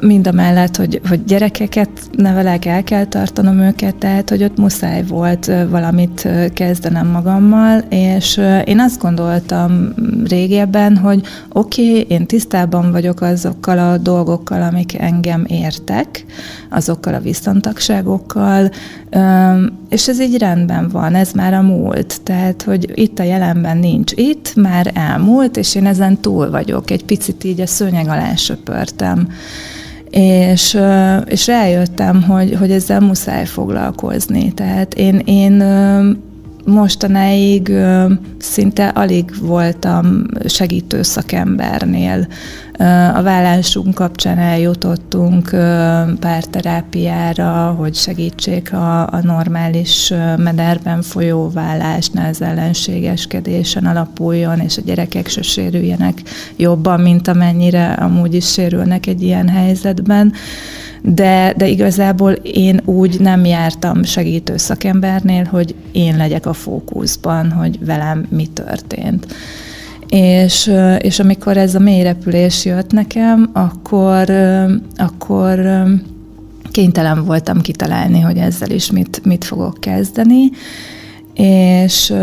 Mind 0.00 0.26
a 0.26 0.32
mellett, 0.32 0.76
hogy, 0.76 1.00
hogy 1.08 1.24
gyerekeket 1.24 1.88
nevelek, 2.12 2.64
el 2.64 2.82
kell 2.82 3.04
tartanom 3.04 3.58
őket, 3.58 3.96
tehát 3.96 4.30
hogy 4.30 4.42
ott 4.42 4.56
muszáj 4.56 5.02
volt 5.02 5.50
valamit 5.70 6.28
kezdenem 6.54 7.06
magammal, 7.06 7.78
és 7.88 8.40
én 8.64 8.80
azt 8.80 9.00
gondoltam 9.00 9.94
régebben, 10.28 10.96
hogy 10.96 11.22
oké, 11.52 11.88
okay, 11.90 12.06
én 12.08 12.26
tisztában 12.26 12.92
vagyok 12.92 13.20
azokkal 13.20 13.78
a 13.78 13.98
dolgokkal, 13.98 14.62
amik 14.62 14.98
engem 14.98 15.44
értek, 15.46 16.24
azokkal 16.70 17.14
a 17.14 17.20
viszontagságokkal, 17.20 18.70
és 19.92 20.08
ez 20.08 20.20
így 20.20 20.38
rendben 20.38 20.88
van, 20.88 21.14
ez 21.14 21.32
már 21.32 21.54
a 21.54 21.62
múlt, 21.62 22.20
tehát 22.22 22.62
hogy 22.62 22.90
itt 22.94 23.18
a 23.18 23.22
jelenben 23.22 23.76
nincs 23.76 24.12
itt, 24.14 24.54
már 24.54 24.90
elmúlt, 24.94 25.56
és 25.56 25.74
én 25.74 25.86
ezen 25.86 26.20
túl 26.20 26.50
vagyok, 26.50 26.90
egy 26.90 27.04
picit 27.04 27.44
így 27.44 27.60
a 27.60 27.66
szőnyeg 27.66 28.06
alá 28.06 28.34
söpörtem. 28.34 29.28
És, 30.10 30.78
és 31.26 31.46
rájöttem, 31.46 32.22
hogy, 32.22 32.54
hogy 32.58 32.70
ezzel 32.70 33.00
muszáj 33.00 33.46
foglalkozni. 33.46 34.52
Tehát 34.52 34.94
én, 34.94 35.18
én 35.24 35.64
mostanáig 36.64 37.72
szinte 38.38 38.88
alig 38.88 39.30
voltam 39.40 40.26
segítő 40.46 41.02
szakembernél. 41.02 42.26
A 43.14 43.22
vállásunk 43.22 43.94
kapcsán 43.94 44.38
eljutottunk 44.38 45.50
párterápiára, 46.20 47.74
hogy 47.78 47.94
segítsék 47.94 48.72
a, 48.72 49.00
a 49.00 49.20
normális 49.22 50.12
mederben 50.36 51.02
folyó 51.02 51.50
vállásnál 51.50 52.28
az 52.30 52.42
ellenségeskedésen 52.42 53.86
alapuljon, 53.86 54.60
és 54.60 54.76
a 54.76 54.82
gyerekek 54.84 55.28
se 55.28 55.42
sérüljenek 55.42 56.22
jobban, 56.56 57.00
mint 57.00 57.28
amennyire 57.28 57.92
amúgy 57.92 58.34
is 58.34 58.52
sérülnek 58.52 59.06
egy 59.06 59.22
ilyen 59.22 59.48
helyzetben 59.48 60.32
de, 61.02 61.54
de 61.56 61.66
igazából 61.66 62.32
én 62.32 62.80
úgy 62.84 63.20
nem 63.20 63.44
jártam 63.44 64.02
segítő 64.02 64.56
szakembernél, 64.56 65.44
hogy 65.44 65.74
én 65.92 66.16
legyek 66.16 66.46
a 66.46 66.52
fókuszban, 66.52 67.52
hogy 67.52 67.84
velem 67.84 68.26
mi 68.30 68.46
történt. 68.46 69.26
És, 70.14 70.72
és 70.98 71.18
amikor 71.18 71.56
ez 71.56 71.74
a 71.74 71.78
mély 71.78 72.02
repülés 72.02 72.64
jött 72.64 72.90
nekem, 72.92 73.50
akkor, 73.52 74.30
akkor 74.96 75.84
kénytelen 76.70 77.24
voltam 77.24 77.60
kitalálni, 77.60 78.20
hogy 78.20 78.36
ezzel 78.36 78.70
is 78.70 78.90
mit, 78.90 79.24
mit 79.24 79.44
fogok 79.44 79.80
kezdeni, 79.80 80.50
és 81.34 82.14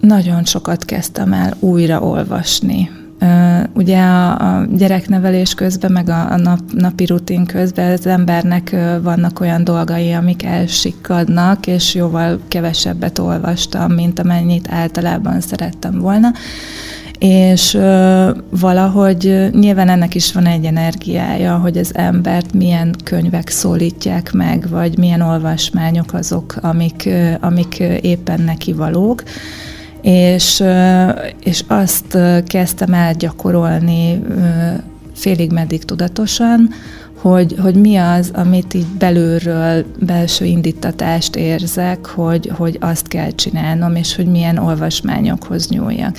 nagyon 0.00 0.44
sokat 0.44 0.84
kezdtem 0.84 1.32
el 1.32 1.56
újra 1.60 2.00
olvasni 2.00 2.90
Ugye 3.74 3.98
a, 3.98 4.30
a 4.30 4.66
gyereknevelés 4.72 5.54
közben, 5.54 5.92
meg 5.92 6.08
a, 6.08 6.30
a 6.32 6.36
nap, 6.36 6.60
napi 6.72 7.06
rutin 7.06 7.46
közben 7.46 7.92
az 7.92 8.06
embernek 8.06 8.76
vannak 9.02 9.40
olyan 9.40 9.64
dolgai, 9.64 10.12
amik 10.12 10.44
elsikkadnak, 10.44 11.66
és 11.66 11.94
jóval 11.94 12.38
kevesebbet 12.48 13.18
olvastam, 13.18 13.92
mint 13.92 14.18
amennyit 14.18 14.68
általában 14.70 15.40
szerettem 15.40 15.98
volna. 15.98 16.32
És 17.18 17.74
ö, 17.74 18.30
valahogy 18.50 19.48
nyilván 19.52 19.88
ennek 19.88 20.14
is 20.14 20.32
van 20.32 20.46
egy 20.46 20.64
energiája, 20.64 21.56
hogy 21.56 21.78
az 21.78 21.94
embert 21.94 22.52
milyen 22.52 22.94
könyvek 23.04 23.48
szólítják 23.48 24.32
meg, 24.32 24.66
vagy 24.68 24.98
milyen 24.98 25.20
olvasmányok 25.20 26.12
azok, 26.12 26.56
amik, 26.60 27.02
ö, 27.06 27.30
amik 27.40 27.78
éppen 28.00 28.40
neki 28.40 28.72
valók 28.72 29.22
és, 30.02 30.62
és 31.40 31.64
azt 31.66 32.18
kezdtem 32.46 32.94
el 32.94 33.14
gyakorolni 33.14 34.22
félig 35.14 35.52
meddig 35.52 35.84
tudatosan, 35.84 36.68
hogy, 37.20 37.54
hogy 37.60 37.74
mi 37.74 37.96
az, 37.96 38.30
amit 38.34 38.74
így 38.74 38.86
belülről 38.98 39.84
belső 39.98 40.44
indítatást 40.44 41.36
érzek, 41.36 42.06
hogy, 42.06 42.52
hogy 42.56 42.78
azt 42.80 43.08
kell 43.08 43.30
csinálnom, 43.30 43.94
és 43.96 44.16
hogy 44.16 44.26
milyen 44.26 44.58
olvasmányokhoz 44.58 45.68
nyúljak 45.68 46.16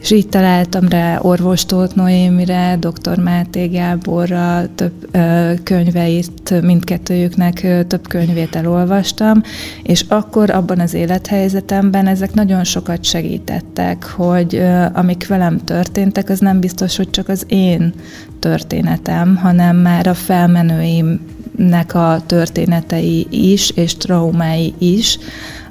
és 0.00 0.10
így 0.10 0.28
találtam 0.28 0.88
rá 0.88 1.18
orvostót 1.20 1.94
Noémire, 1.94 2.78
dr. 2.80 3.18
Máté 3.18 3.66
Gáborra, 3.66 4.64
több 4.74 4.92
ö, 5.10 5.52
könyveit, 5.62 6.62
mindkettőjüknek 6.62 7.60
ö, 7.62 7.82
több 7.82 8.08
könyvét 8.08 8.56
elolvastam, 8.56 9.42
és 9.82 10.04
akkor 10.08 10.50
abban 10.50 10.80
az 10.80 10.94
élethelyzetemben 10.94 12.06
ezek 12.06 12.34
nagyon 12.34 12.64
sokat 12.64 13.04
segítettek, 13.04 14.04
hogy 14.04 14.54
ö, 14.54 14.84
amik 14.92 15.26
velem 15.26 15.64
történtek, 15.64 16.28
az 16.28 16.38
nem 16.38 16.60
biztos, 16.60 16.96
hogy 16.96 17.10
csak 17.10 17.28
az 17.28 17.44
én 17.48 17.92
történetem, 18.38 19.36
hanem 19.36 19.76
már 19.76 20.06
a 20.06 20.14
felmenőimnek 20.14 21.94
a 21.94 22.22
történetei 22.26 23.26
is, 23.30 23.70
és 23.70 23.96
traumái 23.96 24.74
is, 24.78 25.18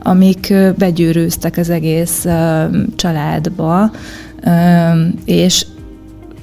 amik 0.08 0.54
begyűrűztek 0.78 1.58
az 1.58 1.70
egész 1.70 2.26
családba, 2.96 3.92
és 5.26 5.66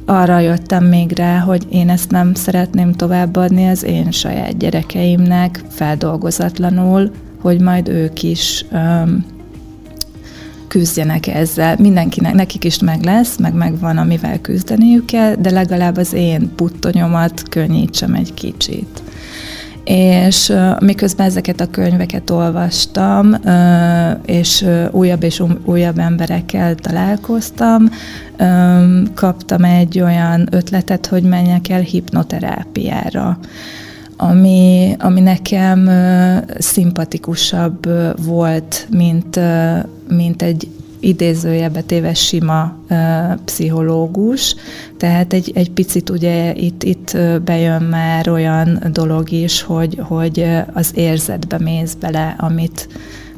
arra 0.04 0.38
jöttem 0.38 0.84
még 0.84 1.12
rá, 1.16 1.38
hogy 1.38 1.66
én 1.70 1.90
ezt 1.90 2.10
nem 2.10 2.34
szeretném 2.34 2.92
továbbadni 2.92 3.68
az 3.68 3.82
én 3.82 4.10
saját 4.10 4.58
gyerekeimnek 4.58 5.60
feldolgozatlanul, 5.68 7.10
hogy 7.40 7.60
majd 7.60 7.88
ők 7.88 8.22
is 8.22 8.64
um, 8.72 9.24
küzdjenek 10.68 11.26
ezzel. 11.26 11.76
Mindenkinek, 11.78 12.34
nekik 12.34 12.64
is 12.64 12.78
meg 12.78 13.02
lesz, 13.02 13.36
meg 13.36 13.54
megvan, 13.54 13.98
amivel 13.98 14.40
küzdeniük 14.40 15.04
kell, 15.04 15.34
de 15.34 15.50
legalább 15.50 15.96
az 15.96 16.12
én 16.12 16.54
puttonyomat 16.54 17.42
könnyítsem 17.48 18.14
egy 18.14 18.34
kicsit. 18.34 19.02
És 19.84 20.52
miközben 20.80 21.26
ezeket 21.26 21.60
a 21.60 21.70
könyveket 21.70 22.30
olvastam, 22.30 23.34
és 24.24 24.66
újabb 24.90 25.22
és 25.22 25.42
újabb 25.64 25.98
emberekkel 25.98 26.74
találkoztam, 26.74 27.90
kaptam 29.14 29.64
egy 29.64 30.00
olyan 30.00 30.48
ötletet, 30.50 31.06
hogy 31.06 31.22
menjek 31.22 31.68
el 31.68 31.80
hipnoterápiára 31.80 33.38
ami, 34.16 34.96
ami 34.98 35.20
nekem 35.20 35.90
szimpatikusabb 36.58 37.88
volt, 38.24 38.86
mint, 38.90 39.40
mint 40.08 40.42
egy 40.42 40.68
idézőjebe 41.02 41.80
téve 41.80 42.14
sima 42.14 42.76
uh, 42.90 42.98
pszichológus, 43.44 44.54
tehát 44.96 45.32
egy, 45.32 45.52
egy 45.54 45.70
picit 45.70 46.10
ugye 46.10 46.54
itt, 46.54 46.82
itt 46.82 47.16
bejön 47.44 47.82
már 47.82 48.28
olyan 48.28 48.82
dolog 48.92 49.30
is, 49.30 49.62
hogy, 49.62 49.98
hogy 50.00 50.46
az 50.72 50.92
érzetbe 50.94 51.58
mész 51.58 51.94
bele, 51.94 52.34
amit 52.38 52.88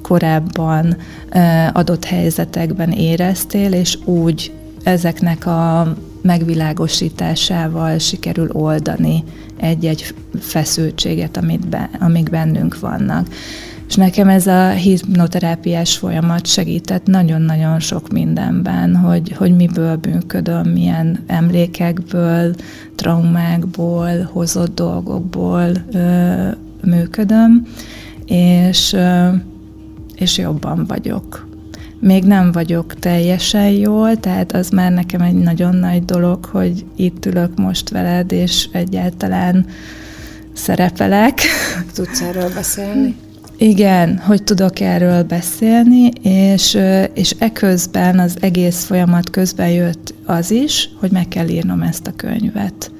korábban 0.02 0.96
uh, 1.34 1.66
adott 1.72 2.04
helyzetekben 2.04 2.90
éreztél, 2.90 3.72
és 3.72 3.98
úgy 4.04 4.52
ezeknek 4.82 5.46
a 5.46 5.94
megvilágosításával 6.22 7.98
sikerül 7.98 8.50
oldani 8.52 9.24
egy-egy 9.56 10.14
feszültséget, 10.40 11.36
amit 11.36 11.68
be, 11.68 11.90
amik 12.00 12.30
bennünk 12.30 12.80
vannak. 12.80 13.28
És 13.88 13.94
nekem 13.94 14.28
ez 14.28 14.46
a 14.46 14.70
hipnoterápiás 14.70 15.96
folyamat 15.96 16.46
segített 16.46 17.06
nagyon-nagyon 17.06 17.80
sok 17.80 18.08
mindenben, 18.08 18.96
hogy, 18.96 19.32
hogy 19.32 19.56
miből 19.56 19.98
működöm, 20.02 20.68
milyen 20.68 21.18
emlékekből, 21.26 22.54
traumákból, 22.94 24.28
hozott 24.32 24.74
dolgokból 24.74 25.70
ö, 25.92 26.48
működöm, 26.84 27.66
és, 28.26 28.92
ö, 28.92 29.28
és 30.14 30.38
jobban 30.38 30.84
vagyok. 30.86 31.46
Még 31.98 32.24
nem 32.24 32.52
vagyok 32.52 32.94
teljesen 32.94 33.70
jól, 33.70 34.16
tehát 34.16 34.52
az 34.52 34.68
már 34.68 34.92
nekem 34.92 35.20
egy 35.20 35.34
nagyon 35.34 35.74
nagy 35.74 36.04
dolog, 36.04 36.44
hogy 36.44 36.84
itt 36.96 37.26
ülök 37.26 37.58
most 37.58 37.90
veled, 37.90 38.32
és 38.32 38.68
egyáltalán 38.72 39.66
szerepelek. 40.52 41.40
Tudsz 41.94 42.20
erről 42.20 42.52
beszélni? 42.54 43.16
Igen, 43.64 44.18
hogy 44.18 44.42
tudok 44.42 44.80
erről 44.80 45.22
beszélni, 45.22 46.08
és, 46.22 46.78
és 47.14 47.34
eközben, 47.38 48.18
az 48.18 48.36
egész 48.40 48.84
folyamat 48.84 49.30
közben 49.30 49.68
jött 49.68 50.14
az 50.26 50.50
is, 50.50 50.90
hogy 51.00 51.10
meg 51.10 51.28
kell 51.28 51.48
írnom 51.48 51.82
ezt 51.82 52.06
a 52.06 52.12
könyvet. 52.16 52.90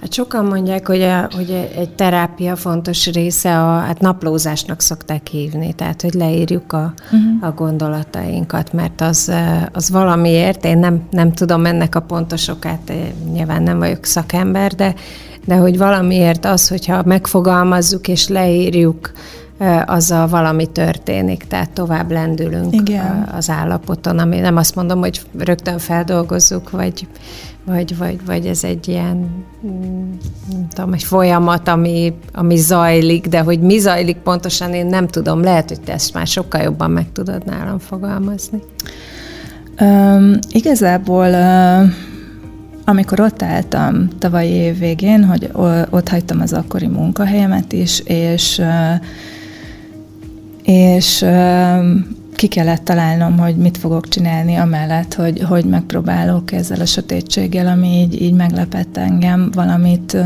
Hát 0.00 0.12
sokan 0.12 0.44
mondják, 0.44 0.86
hogy, 0.86 1.02
a, 1.02 1.28
hogy 1.34 1.68
egy 1.76 1.90
terápia 1.90 2.56
fontos 2.56 3.06
része 3.06 3.60
a 3.60 3.78
hát 3.78 4.00
naplózásnak 4.00 4.80
szokták 4.80 5.26
hívni, 5.26 5.72
tehát 5.72 6.02
hogy 6.02 6.14
leírjuk 6.14 6.72
a, 6.72 6.94
uh-huh. 7.04 7.48
a 7.48 7.50
gondolatainkat, 7.52 8.72
mert 8.72 9.00
az, 9.00 9.32
az 9.72 9.90
valamiért, 9.90 10.64
én 10.64 10.78
nem, 10.78 11.02
nem 11.10 11.32
tudom 11.32 11.66
ennek 11.66 11.94
a 11.94 12.00
pontos 12.00 12.48
okát, 12.48 12.92
nyilván 13.32 13.62
nem 13.62 13.78
vagyok 13.78 14.04
szakember, 14.04 14.74
de, 14.74 14.94
de 15.44 15.56
hogy 15.56 15.78
valamiért 15.78 16.44
az, 16.44 16.68
hogyha 16.68 17.02
megfogalmazzuk 17.04 18.08
és 18.08 18.28
leírjuk, 18.28 19.12
azzal 19.86 20.28
valami 20.28 20.66
történik, 20.66 21.44
tehát 21.44 21.70
tovább 21.70 22.10
lendülünk 22.10 22.74
Igen. 22.74 23.28
az 23.36 23.50
állapoton, 23.50 24.18
ami 24.18 24.38
nem 24.38 24.56
azt 24.56 24.74
mondom, 24.74 24.98
hogy 24.98 25.20
rögtön 25.38 25.78
feldolgozzuk, 25.78 26.70
vagy, 26.70 27.06
vagy, 27.64 27.96
vagy, 27.96 28.24
vagy 28.26 28.46
ez 28.46 28.64
egy 28.64 28.88
ilyen 28.88 29.44
nem 30.50 30.68
tudom, 30.74 30.92
egy 30.92 31.02
folyamat, 31.02 31.68
ami, 31.68 32.14
ami 32.32 32.56
zajlik, 32.56 33.26
de 33.26 33.40
hogy 33.40 33.60
mi 33.60 33.78
zajlik 33.78 34.16
pontosan, 34.16 34.74
én 34.74 34.86
nem 34.86 35.06
tudom. 35.06 35.42
Lehet, 35.42 35.68
hogy 35.68 35.80
te 35.80 35.92
ezt 35.92 36.14
már 36.14 36.26
sokkal 36.26 36.60
jobban 36.60 36.90
meg 36.90 37.12
tudod 37.12 37.44
nálam 37.46 37.78
fogalmazni. 37.78 38.62
Um, 39.80 40.38
igazából 40.50 41.28
uh, 41.28 41.88
amikor 42.84 43.20
ott 43.20 43.42
álltam 43.42 44.08
tavaly 44.18 44.46
év 44.46 44.78
végén, 44.78 45.24
hogy 45.24 45.50
ott 45.90 46.08
hagytam 46.08 46.40
az 46.40 46.52
akkori 46.52 46.86
munkahelyemet 46.86 47.72
is, 47.72 48.00
és 48.00 48.62
és 50.70 51.24
ki 52.34 52.46
kellett 52.46 52.84
találnom, 52.84 53.38
hogy 53.38 53.56
mit 53.56 53.78
fogok 53.78 54.08
csinálni, 54.08 54.54
amellett, 54.54 55.14
hogy, 55.14 55.40
hogy 55.40 55.64
megpróbálok 55.64 56.52
ezzel 56.52 56.80
a 56.80 56.86
sötétséggel, 56.86 57.66
ami 57.66 57.86
így, 57.86 58.22
így 58.22 58.32
meglepett 58.32 58.96
engem, 58.96 59.50
valamit 59.54 60.16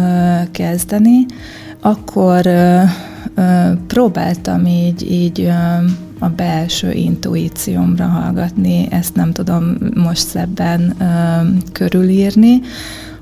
kezdeni. 0.50 1.26
Akkor 1.80 2.48
próbáltam 3.86 4.66
így, 4.66 5.10
így 5.10 5.48
a 6.18 6.28
belső 6.28 6.92
intuíciómra 6.92 8.04
hallgatni, 8.04 8.86
ezt 8.90 9.14
nem 9.14 9.32
tudom 9.32 9.76
most 9.94 10.26
szebben 10.26 10.96
körülírni, 11.72 12.60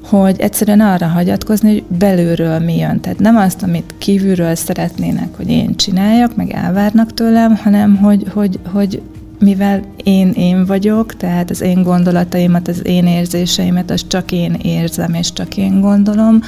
hogy 0.04 0.40
egyszerűen 0.40 0.80
arra 0.80 1.06
hagyatkozni, 1.06 1.72
hogy 1.72 1.84
belülről 1.98 2.58
mi 2.58 2.76
jön. 2.76 3.00
Tehát 3.00 3.18
nem 3.18 3.36
azt, 3.36 3.62
amit 3.62 3.94
kívülről 3.98 4.54
szeretnének, 4.54 5.36
hogy 5.36 5.48
én 5.48 5.76
csináljak, 5.76 6.36
meg 6.36 6.50
elvárnak 6.50 7.14
tőlem, 7.14 7.56
hanem 7.56 7.96
hogy, 7.96 8.26
hogy, 8.32 8.58
hogy 8.72 9.02
mivel 9.38 9.80
én 10.04 10.30
én 10.30 10.64
vagyok, 10.64 11.16
tehát 11.16 11.50
az 11.50 11.60
én 11.60 11.82
gondolataimat, 11.82 12.68
az 12.68 12.86
én 12.86 13.06
érzéseimet, 13.06 13.90
az 13.90 14.06
csak 14.06 14.32
én 14.32 14.54
érzem, 14.62 15.14
és 15.14 15.32
csak 15.32 15.56
én 15.56 15.80
gondolom, 15.80 16.40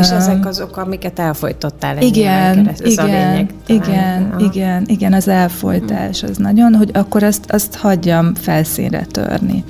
és 0.00 0.10
ezek 0.10 0.46
azok, 0.46 0.76
amiket 0.76 1.18
elfolytottál 1.18 2.02
igen, 2.02 2.70
igen, 2.84 3.04
lényeg, 3.04 3.50
igen, 3.66 4.30
Aha. 4.32 4.40
igen, 4.40 4.84
igen, 4.86 5.12
az 5.12 5.28
elfolytás 5.28 6.22
az 6.22 6.36
nagyon, 6.36 6.74
hogy 6.74 6.90
akkor 6.92 7.22
azt, 7.22 7.50
azt 7.50 7.74
hagyjam 7.74 8.34
felszínre 8.34 9.06
törni. 9.10 9.64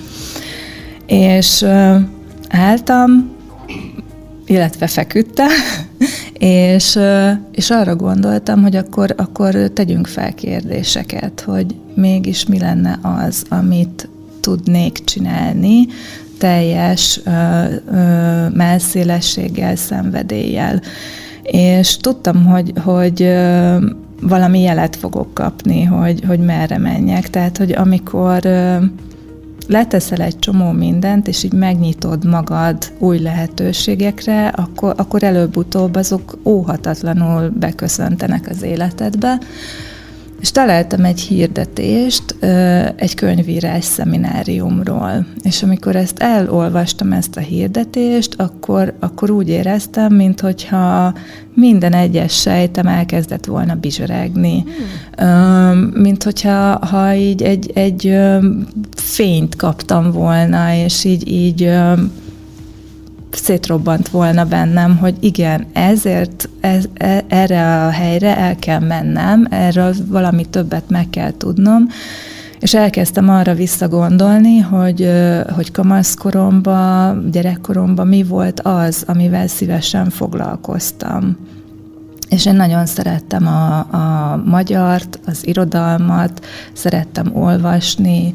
És 1.07 1.66
álltam, 2.48 3.30
illetve 4.46 4.87
feküdtem, 4.87 5.50
és, 6.38 6.98
és 7.52 7.70
arra 7.70 7.96
gondoltam, 7.96 8.62
hogy 8.62 8.76
akkor, 8.76 9.14
akkor 9.16 9.54
tegyünk 9.54 10.06
fel 10.06 10.35
kérdéseket, 10.35 11.40
hogy 11.40 11.74
mégis 11.94 12.46
mi 12.46 12.59
lenne 12.59 12.98
az, 13.02 13.44
amit 13.48 14.09
tudnék 14.40 15.04
csinálni, 15.04 15.87
teljes 16.38 17.20
ö, 17.24 17.30
ö, 17.92 18.48
melszélességgel, 18.48 19.76
szenvedéllyel. 19.76 20.80
És 21.42 21.96
tudtam, 21.96 22.44
hogy, 22.44 22.72
hogy 22.85 23.22
ö, 23.22 23.76
valami 24.20 24.61
jelet 24.61 24.96
fogok 24.96 25.35
kapni, 25.35 25.82
hogy, 25.82 26.24
hogy 26.26 26.38
merre 26.40 26.78
menjek. 26.78 27.30
Tehát, 27.30 27.56
hogy 27.56 27.72
amikor 27.72 28.40
leteszel 29.66 30.20
egy 30.20 30.38
csomó 30.38 30.70
mindent, 30.70 31.29
és 31.29 31.42
így 31.42 31.52
megnyitod 31.52 32.24
magad 32.24 32.92
új 32.98 33.18
lehetőségekre, 33.18 34.48
akkor, 34.48 34.94
akkor 34.96 35.22
előbb-utóbb 35.22 35.94
azok 35.94 36.38
óhatatlanul 36.44 37.48
beköszöntenek 37.48 38.48
az 38.50 38.62
életedbe. 38.62 39.38
És 40.40 40.51
találtam 40.51 41.05
egy 41.05 41.20
hirdetést 41.20 42.37
egy 42.96 43.14
könyvírás 43.14 43.85
szemináriumról. 43.85 45.27
És 45.42 45.62
amikor 45.62 45.96
ezt 45.96 46.18
elolvastam, 46.18 47.12
ezt 47.12 47.37
a 47.37 47.40
hirdetést, 47.40 48.35
akkor, 48.37 48.94
akkor 49.01 49.31
úgy 49.31 49.49
éreztem, 49.49 50.14
mintha 50.14 51.14
minden 51.55 51.92
egyes 51.92 52.40
sejtem 52.40 52.87
elkezdett 52.87 53.44
volna 53.44 53.75
bizseregni. 53.75 54.64
Hmm. 55.16 55.79
Mint 55.94 56.22
hogyha 56.22 56.87
ha 56.87 57.14
így 57.14 57.42
egy, 57.42 57.70
egy 57.75 58.18
fényt 58.96 59.57
kaptam 59.57 60.11
volna, 60.11 60.75
és 60.75 61.05
így, 61.05 61.29
így 61.29 61.72
szétrobbant 63.37 64.09
volna 64.09 64.44
bennem, 64.44 64.96
hogy 64.96 65.14
igen, 65.20 65.66
ezért 65.72 66.49
ez, 66.61 66.85
e, 66.94 67.25
erre 67.29 67.87
a 67.87 67.90
helyre 67.90 68.37
el 68.37 68.57
kell 68.57 68.81
mennem, 68.81 69.46
erről 69.51 69.94
valami 70.09 70.44
többet 70.44 70.88
meg 70.88 71.11
kell 71.11 71.33
tudnom, 71.37 71.87
és 72.61 72.75
elkezdtem 72.75 73.29
arra 73.29 73.55
visszagondolni, 73.55 74.59
hogy, 74.59 75.11
hogy 75.55 75.70
kamaszkoromban, 75.70 77.31
gyerekkoromban 77.31 78.07
mi 78.07 78.22
volt 78.22 78.61
az, 78.61 79.05
amivel 79.07 79.46
szívesen 79.46 80.11
foglalkoztam. 80.11 81.37
és 82.29 82.46
én 82.46 82.55
nagyon 82.55 82.87
szerettem 82.87 83.46
a, 83.46 83.79
a 83.79 84.37
magyart, 84.44 85.20
az 85.27 85.46
irodalmat, 85.46 86.44
szerettem 86.72 87.31
olvasni, 87.37 88.33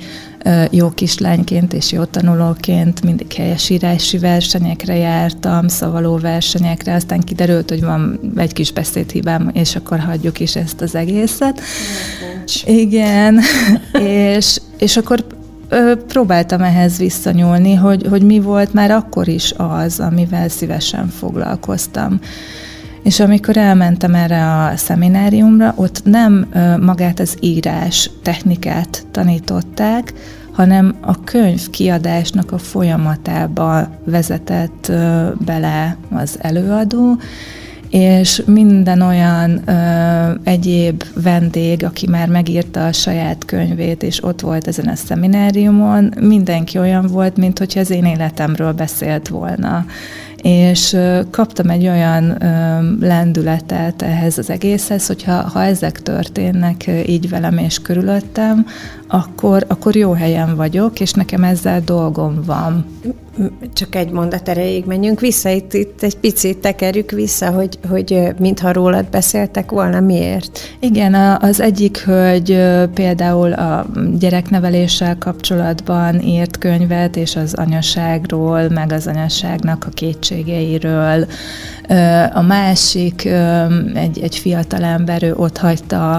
jó 0.69 0.89
kislányként 0.89 1.73
és 1.73 1.91
jó 1.91 2.03
tanulóként 2.03 3.03
mindig 3.03 3.33
helyesírási 3.33 4.17
versenyekre 4.17 4.95
jártam, 4.95 5.67
szavaló 5.67 6.17
versenyekre, 6.17 6.93
aztán 6.93 7.19
kiderült, 7.19 7.69
hogy 7.69 7.81
van 7.81 8.19
egy 8.35 8.53
kis 8.53 8.71
beszédhibám, 8.71 9.49
és 9.53 9.75
akkor 9.75 9.99
hagyjuk 9.99 10.39
is 10.39 10.55
ezt 10.55 10.81
az 10.81 10.95
egészet. 10.95 11.61
Igen, 12.65 13.39
és, 14.37 14.61
és 14.77 14.97
akkor 14.97 15.25
próbáltam 16.07 16.61
ehhez 16.61 16.97
visszanyúlni, 16.97 17.73
hogy, 17.73 18.05
hogy 18.09 18.23
mi 18.23 18.39
volt 18.39 18.73
már 18.73 18.91
akkor 18.91 19.27
is 19.27 19.53
az, 19.57 19.99
amivel 19.99 20.49
szívesen 20.49 21.07
foglalkoztam. 21.07 22.19
És 23.03 23.19
amikor 23.19 23.57
elmentem 23.57 24.15
erre 24.15 24.53
a 24.53 24.77
szemináriumra, 24.77 25.73
ott 25.75 26.01
nem 26.03 26.47
magát 26.81 27.19
az 27.19 27.37
írás 27.39 28.09
technikát 28.21 29.05
tanították, 29.11 30.13
hanem 30.51 30.95
a 31.01 31.23
könyv 31.23 31.69
kiadásnak 31.69 32.51
a 32.51 32.57
folyamatába 32.57 33.87
vezetett 34.05 34.91
bele 35.45 35.97
az 36.09 36.37
előadó, 36.41 37.17
és 37.89 38.41
minden 38.45 39.01
olyan 39.01 39.61
ö, 39.65 40.33
egyéb 40.43 41.03
vendég, 41.15 41.83
aki 41.83 42.07
már 42.07 42.27
megírta 42.29 42.85
a 42.85 42.91
saját 42.91 43.45
könyvét, 43.45 44.03
és 44.03 44.23
ott 44.23 44.41
volt 44.41 44.67
ezen 44.67 44.87
a 44.87 44.95
szemináriumon, 44.95 46.13
mindenki 46.19 46.77
olyan 46.77 47.07
volt, 47.07 47.37
mint 47.37 47.59
hogyha 47.59 47.79
az 47.79 47.89
én 47.89 48.05
életemről 48.05 48.71
beszélt 48.71 49.27
volna 49.27 49.85
és 50.41 50.97
kaptam 51.29 51.69
egy 51.69 51.87
olyan 51.87 52.37
lendületet 52.99 54.01
ehhez 54.01 54.37
az 54.37 54.49
egészhez, 54.49 55.07
hogyha 55.07 55.33
ha 55.33 55.63
ezek 55.63 56.01
történnek 56.01 56.89
így 57.07 57.29
velem 57.29 57.57
és 57.57 57.79
körülöttem, 57.79 58.65
akkor, 59.11 59.65
akkor 59.67 59.95
jó 59.95 60.11
helyen 60.11 60.55
vagyok, 60.55 60.99
és 60.99 61.11
nekem 61.11 61.43
ezzel 61.43 61.81
dolgom 61.81 62.41
van. 62.45 62.85
Csak 63.73 63.95
egy 63.95 64.11
mondat 64.11 64.49
erejéig 64.49 64.85
menjünk 64.85 65.19
vissza, 65.19 65.49
itt, 65.49 65.73
itt 65.73 66.03
egy 66.03 66.17
picit 66.17 66.57
tekerjük 66.57 67.11
vissza, 67.11 67.49
hogy, 67.49 67.79
hogy 67.89 68.27
mintha 68.39 68.71
rólad 68.71 69.05
beszéltek 69.05 69.71
volna, 69.71 69.99
miért? 69.99 70.59
Igen, 70.79 71.13
az 71.41 71.59
egyik 71.59 71.97
hölgy 71.97 72.59
például 72.93 73.53
a 73.53 73.85
gyerekneveléssel 74.19 75.17
kapcsolatban 75.17 76.21
írt 76.21 76.57
könyvet, 76.57 77.15
és 77.15 77.35
az 77.35 77.53
anyaságról, 77.53 78.69
meg 78.69 78.91
az 78.91 79.07
anyaságnak 79.07 79.85
a 79.87 79.93
kétségeiről. 79.93 81.25
A 82.33 82.41
másik, 82.41 83.29
egy, 83.93 84.19
egy 84.21 84.35
fiatal 84.35 84.83
ember, 84.83 85.23
ő 85.23 85.33
ott 85.35 85.57
hagyta 85.57 86.17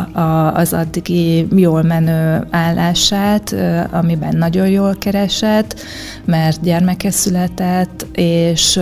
az 0.55 0.73
addigi 0.73 1.47
jól 1.57 1.83
menő 1.83 2.47
állását, 2.83 3.55
amiben 3.91 4.37
nagyon 4.37 4.69
jól 4.69 4.95
keresett, 4.99 5.81
mert 6.25 6.63
gyermeke 6.63 7.11
született, 7.11 8.07
és 8.13 8.81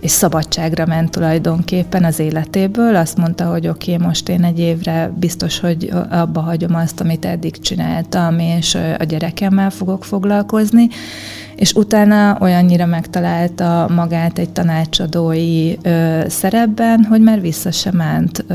és 0.00 0.10
szabadságra 0.10 0.86
ment 0.86 1.10
tulajdonképpen 1.10 2.04
az 2.04 2.18
életéből. 2.18 2.96
Azt 2.96 3.16
mondta, 3.16 3.44
hogy 3.44 3.68
oké, 3.68 3.94
okay, 3.94 4.06
most 4.06 4.28
én 4.28 4.44
egy 4.44 4.58
évre 4.58 5.12
biztos, 5.14 5.60
hogy 5.60 5.90
abba 6.10 6.40
hagyom 6.40 6.74
azt, 6.74 7.00
amit 7.00 7.24
eddig 7.24 7.60
csináltam, 7.60 8.38
és 8.38 8.78
a 8.98 9.04
gyerekemmel 9.04 9.70
fogok 9.70 10.04
foglalkozni. 10.04 10.88
És 11.56 11.72
utána 11.72 12.36
olyannyira 12.40 12.86
megtalálta 12.86 13.88
magát 13.94 14.38
egy 14.38 14.50
tanácsadói 14.50 15.74
ö, 15.82 16.20
szerepben, 16.28 17.04
hogy 17.04 17.20
már 17.20 17.40
vissza 17.40 17.70
sem 17.70 17.96
ment 17.96 18.44
ö, 18.46 18.54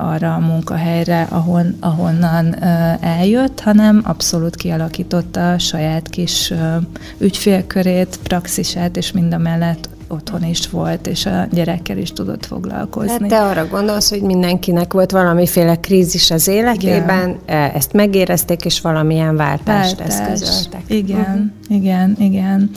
arra 0.00 0.34
a 0.34 0.38
munkahelyre, 0.38 1.26
ahon, 1.30 1.76
ahonnan 1.80 2.62
ö, 2.62 2.92
eljött, 3.00 3.60
hanem 3.60 4.00
abszolút 4.04 4.56
kialakította 4.56 5.52
a 5.52 5.58
saját 5.58 6.08
kis 6.08 6.50
ö, 6.50 6.76
ügyfélkörét, 7.18 8.18
praxisát, 8.22 8.96
és 8.96 9.12
mind 9.12 9.32
a 9.32 9.38
mellett 9.38 9.88
otthon 10.08 10.44
is 10.44 10.70
volt, 10.70 11.06
és 11.06 11.26
a 11.26 11.46
gyerekkel 11.50 11.98
is 11.98 12.12
tudott 12.12 12.46
foglalkozni. 12.46 13.10
Hát 13.10 13.28
te 13.28 13.42
arra 13.42 13.66
gondolsz, 13.66 14.10
hogy 14.10 14.22
mindenkinek 14.22 14.92
volt 14.92 15.10
valamiféle 15.10 15.76
krízis 15.76 16.30
az 16.30 16.48
életében, 16.48 17.28
igen. 17.28 17.38
E, 17.46 17.72
ezt 17.74 17.92
megérezték, 17.92 18.64
és 18.64 18.80
valamilyen 18.80 19.36
váltást 19.36 19.98
Váltás. 19.98 20.20
eszközöltek. 20.20 20.82
Igen, 20.86 21.20
uh-huh. 21.20 21.76
igen, 21.76 22.16
igen. 22.18 22.70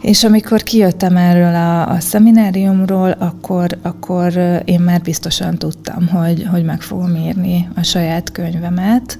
És 0.00 0.24
amikor 0.24 0.62
kijöttem 0.62 1.16
erről 1.16 1.54
a, 1.54 1.88
a 1.88 2.00
szemináriumról, 2.00 3.10
akkor, 3.10 3.78
akkor 3.82 4.32
én 4.64 4.80
már 4.80 5.00
biztosan 5.00 5.58
tudtam, 5.58 6.08
hogy, 6.08 6.46
hogy 6.50 6.64
meg 6.64 6.82
fogom 6.82 7.16
írni 7.16 7.68
a 7.74 7.82
saját 7.82 8.32
könyvemet, 8.32 9.18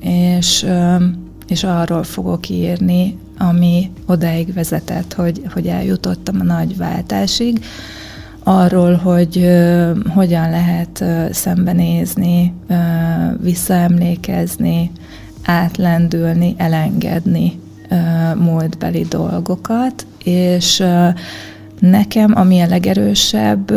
és, 0.00 0.66
és 1.46 1.64
arról 1.64 2.02
fogok 2.02 2.48
írni, 2.48 3.18
ami 3.38 3.90
odáig 4.06 4.52
vezetett, 4.52 5.12
hogy, 5.12 5.42
hogy 5.52 5.66
eljutottam 5.66 6.40
a 6.40 6.44
nagy 6.44 6.76
váltásig, 6.76 7.64
arról, 8.42 8.94
hogy 8.94 9.50
hogyan 10.08 10.50
lehet 10.50 11.04
szembenézni, 11.30 12.52
uh, 12.68 12.76
visszaemlékezni, 13.42 14.90
átlendülni, 15.44 16.54
elengedni 16.58 17.60
uh, 17.90 18.42
múltbeli 18.42 19.06
dolgokat, 19.08 20.06
és 20.24 20.82
nekem, 21.78 22.32
ami 22.34 22.60
a 22.60 22.66
legerősebb 22.66 23.72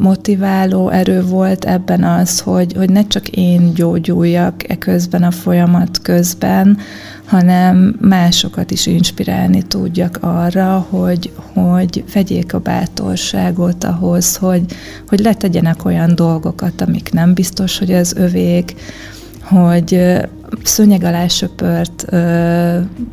motiváló 0.00 0.88
erő 0.88 1.22
volt 1.22 1.64
ebben 1.64 2.04
az, 2.04 2.40
hogy, 2.40 2.72
hogy 2.76 2.90
ne 2.90 3.06
csak 3.06 3.28
én 3.28 3.74
gyógyuljak 3.74 4.68
e 4.70 4.78
közben 4.78 5.22
a 5.22 5.30
folyamat 5.30 6.02
közben, 6.02 6.78
hanem 7.26 7.96
másokat 8.00 8.70
is 8.70 8.86
inspirálni 8.86 9.62
tudjak 9.62 10.18
arra, 10.20 10.86
hogy, 10.90 11.32
hogy 11.52 12.04
vegyék 12.14 12.54
a 12.54 12.58
bátorságot 12.58 13.84
ahhoz, 13.84 14.36
hogy, 14.36 14.64
hogy 15.08 15.20
letegyenek 15.20 15.84
olyan 15.84 16.14
dolgokat, 16.14 16.80
amik 16.80 17.12
nem 17.12 17.34
biztos, 17.34 17.78
hogy 17.78 17.92
az 17.92 18.14
övék, 18.16 18.74
hogy 19.42 20.00
szönyeg 20.62 21.04
alá 21.04 21.26
söpört 21.26 22.04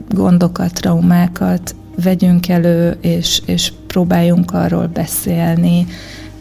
gondokat, 0.10 0.74
traumákat 0.74 1.76
vegyünk 2.04 2.47
elő, 2.47 2.97
és, 3.02 3.41
és 3.45 3.74
próbáljunk 3.88 4.52
arról 4.54 4.88
beszélni, 4.88 5.86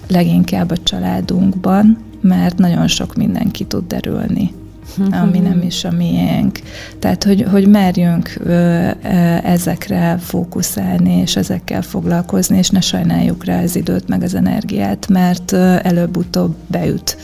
leginkább 0.09 0.71
a 0.71 0.83
családunkban, 0.83 1.99
mert 2.21 2.59
nagyon 2.59 2.87
sok 2.87 3.15
mindenki 3.15 3.65
tud 3.65 3.87
derülni 3.87 4.60
ami 5.11 5.39
nem 5.39 5.63
is 5.63 5.85
a 5.85 5.91
miénk. 5.91 6.59
Tehát, 6.99 7.25
hogy, 7.25 7.47
hogy 7.51 7.69
merjünk 7.69 8.39
ezekre 9.43 10.19
fókuszálni, 10.19 11.13
és 11.13 11.37
ezekkel 11.37 11.83
foglalkozni, 11.83 12.59
és 12.59 12.71
ne 12.71 12.81
sajnáljuk 12.81 13.45
rá 13.45 13.63
az 13.63 13.77
időt, 13.77 14.09
meg 14.09 14.23
az 14.23 14.35
energiát, 14.35 15.09
mert 15.09 15.53
előbb-utóbb 15.83 16.55
beüt. 16.67 17.17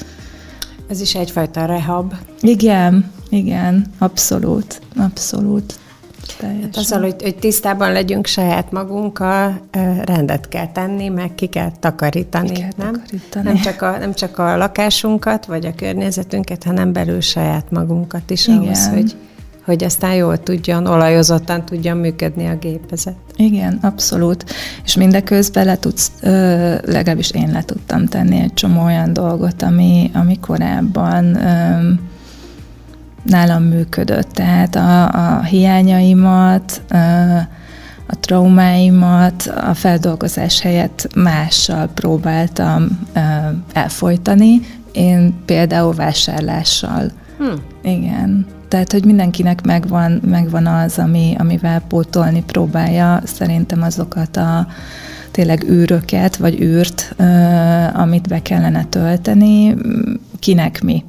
Ez 0.88 1.00
is 1.00 1.14
egyfajta 1.14 1.64
rehab. 1.64 2.14
Igen, 2.40 3.11
igen, 3.29 3.87
abszolút, 3.98 4.81
abszolút. 4.96 5.79
Teljesen. 6.39 6.62
Hát 6.62 6.77
azzal, 6.77 7.01
hogy, 7.01 7.23
hogy 7.23 7.37
tisztában 7.37 7.93
legyünk 7.93 8.27
saját 8.27 8.73
magunkkal, 8.73 9.61
rendet 10.05 10.49
kell 10.49 10.67
tenni, 10.67 11.09
meg 11.09 11.35
ki 11.35 11.47
kell 11.47 11.71
takarítani. 11.81 12.49
Ki 12.49 12.61
kell 12.61 12.71
nem? 12.77 12.93
takarítani. 12.93 13.45
Nem, 13.45 13.57
csak 13.57 13.83
a, 13.83 13.99
nem 13.99 14.15
csak 14.15 14.39
a 14.39 14.57
lakásunkat, 14.57 15.47
vagy 15.47 15.67
a 15.67 15.75
környezetünket, 15.75 16.65
hanem 16.65 16.93
belül 16.93 17.21
saját 17.21 17.71
magunkat 17.71 18.31
is 18.31 18.47
Igen. 18.47 18.59
ahhoz, 18.59 18.89
hogy, 18.89 19.17
hogy 19.65 19.85
aztán 19.85 20.15
jól 20.15 20.43
tudjon, 20.43 20.87
olajozottan 20.87 21.65
tudjon 21.65 21.97
működni 21.97 22.47
a 22.47 22.57
gépezet. 22.57 23.17
Igen, 23.37 23.79
abszolút. 23.83 24.45
És 24.85 24.95
mindeközben 24.95 25.65
le 25.65 25.77
tudsz, 25.77 26.12
legalábbis 26.85 27.31
én 27.31 27.51
le 27.53 27.62
tudtam 27.62 28.07
tenni 28.07 28.41
egy 28.41 28.55
csomó 28.55 28.85
olyan 28.85 29.12
dolgot, 29.12 29.62
ami, 29.62 30.11
ami 30.15 30.41
korábban 30.41 31.39
nálam 33.27 33.62
működött. 33.62 34.33
Tehát 34.33 34.75
a, 34.77 35.09
a 35.09 35.43
hiányaimat, 35.43 36.83
a 38.07 38.17
traumáimat 38.21 39.53
a 39.69 39.75
feldolgozás 39.75 40.61
helyett 40.61 41.09
mással 41.15 41.89
próbáltam 41.95 43.09
elfolytani. 43.73 44.61
Én 44.93 45.35
például 45.45 45.95
vásárlással. 45.95 47.11
Hmm. 47.39 47.62
Igen. 47.83 48.47
Tehát, 48.69 48.93
hogy 48.93 49.05
mindenkinek 49.05 49.65
megvan, 49.65 50.21
megvan 50.27 50.67
az, 50.67 50.99
ami, 50.99 51.35
amivel 51.39 51.81
pótolni 51.89 52.43
próbálja 52.47 53.21
szerintem 53.25 53.83
azokat 53.83 54.37
a 54.37 54.67
tényleg 55.31 55.65
űröket, 55.71 56.37
vagy 56.37 56.61
űrt, 56.61 57.15
amit 57.93 58.29
be 58.29 58.43
kellene 58.43 58.85
tölteni, 58.85 59.77
kinek 60.39 60.83
mi. 60.83 61.05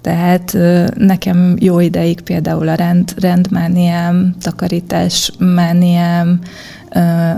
Tehát 0.00 0.56
nekem 0.94 1.56
jó 1.58 1.80
ideig 1.80 2.20
például 2.20 2.68
a 2.68 2.74
rend, 2.74 3.14
rendmániám, 3.16 4.34
takarításmániám 4.40 6.40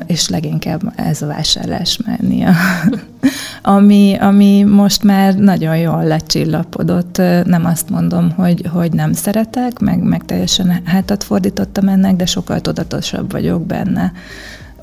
és 0.07 0.29
leginkább 0.29 0.93
ez 0.97 1.23
a 1.23 1.27
vásárlásmánia, 1.27 2.53
ami, 3.63 4.17
ami 4.21 4.63
most 4.63 5.03
már 5.03 5.35
nagyon 5.35 5.77
jól 5.77 6.05
lecsillapodott. 6.05 7.17
Nem 7.45 7.65
azt 7.65 7.91
mondom, 7.91 8.31
hogy, 8.31 8.67
hogy 8.73 8.93
nem 8.93 9.13
szeretek, 9.13 9.79
meg, 9.79 10.03
meg 10.03 10.25
teljesen 10.25 10.81
hátat 10.85 11.25
fordítottam 11.25 11.89
ennek, 11.89 12.17
de 12.17 12.27
sokkal 12.27 12.61
tudatosabb 12.61 13.33
vagyok 13.33 13.67
benne. 13.67 14.13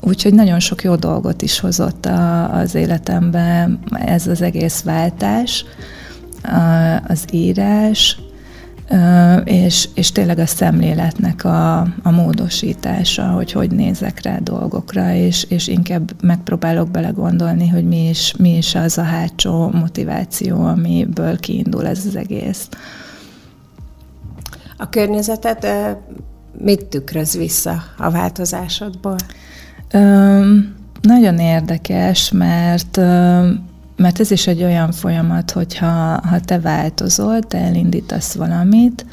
Úgyhogy 0.00 0.34
nagyon 0.34 0.60
sok 0.60 0.82
jó 0.82 0.94
dolgot 0.94 1.42
is 1.42 1.60
hozott 1.60 2.06
a, 2.06 2.54
az 2.54 2.74
életembe 2.74 3.68
ez 3.90 4.26
az 4.26 4.42
egész 4.42 4.82
váltás, 4.82 5.64
az 7.08 7.24
írás, 7.30 8.20
és, 9.44 9.88
és 9.94 10.12
tényleg 10.12 10.38
a 10.38 10.46
szemléletnek 10.46 11.44
a, 11.44 11.78
a 11.80 12.10
módosítása, 12.10 13.26
hogy 13.26 13.52
hogy 13.52 13.70
nézek 13.70 14.22
rá 14.22 14.38
dolgokra, 14.38 15.12
és, 15.14 15.46
és 15.48 15.68
inkább 15.68 16.22
megpróbálok 16.22 16.90
belegondolni, 16.90 17.68
hogy 17.68 17.84
mi 17.84 18.08
is, 18.08 18.34
mi 18.38 18.56
is 18.56 18.74
az 18.74 18.98
a 18.98 19.02
hátsó 19.02 19.70
motiváció, 19.70 20.64
amiből 20.64 21.38
kiindul 21.38 21.86
ez 21.86 22.06
az 22.06 22.16
egész. 22.16 22.68
A 24.76 24.88
környezetet 24.88 25.66
mit 26.58 26.84
tükröz 26.84 27.36
vissza 27.36 27.82
a 27.98 28.10
változásodból? 28.10 29.16
Ö, 29.90 30.56
nagyon 31.00 31.38
érdekes, 31.38 32.30
mert 32.30 32.96
ö, 32.96 33.48
mert 33.98 34.20
ez 34.20 34.30
is 34.30 34.46
egy 34.46 34.62
olyan 34.62 34.92
folyamat, 34.92 35.50
hogyha 35.50 36.20
ha 36.26 36.40
te 36.40 36.60
változol, 36.60 37.40
te 37.40 37.58
elindítasz 37.58 38.34
valamit, 38.34 39.06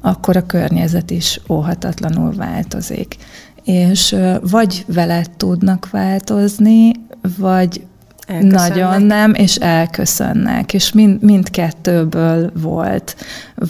akkor 0.00 0.36
a 0.36 0.46
környezet 0.46 1.10
is 1.10 1.40
óhatatlanul 1.48 2.34
változik. 2.34 3.16
És 3.64 4.16
vagy 4.40 4.84
veled 4.88 5.30
tudnak 5.30 5.90
változni, 5.90 6.90
vagy 7.38 7.86
nagyon 8.40 9.02
nem, 9.02 9.34
és 9.34 9.56
elköszönnek, 9.56 10.74
és 10.74 10.92
mind, 10.92 11.22
mindkettőből 11.22 12.50
volt. 12.54 13.16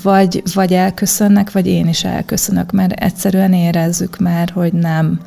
Vagy, 0.03 0.43
vagy 0.55 0.73
elköszönnek, 0.73 1.53
vagy 1.53 1.67
én 1.67 1.89
is 1.89 2.05
elköszönök, 2.05 2.73
mert 2.73 2.93
egyszerűen 2.93 3.53
érezzük 3.53 4.19
már, 4.19 4.51
hogy 4.51 4.73
nem, 4.73 5.21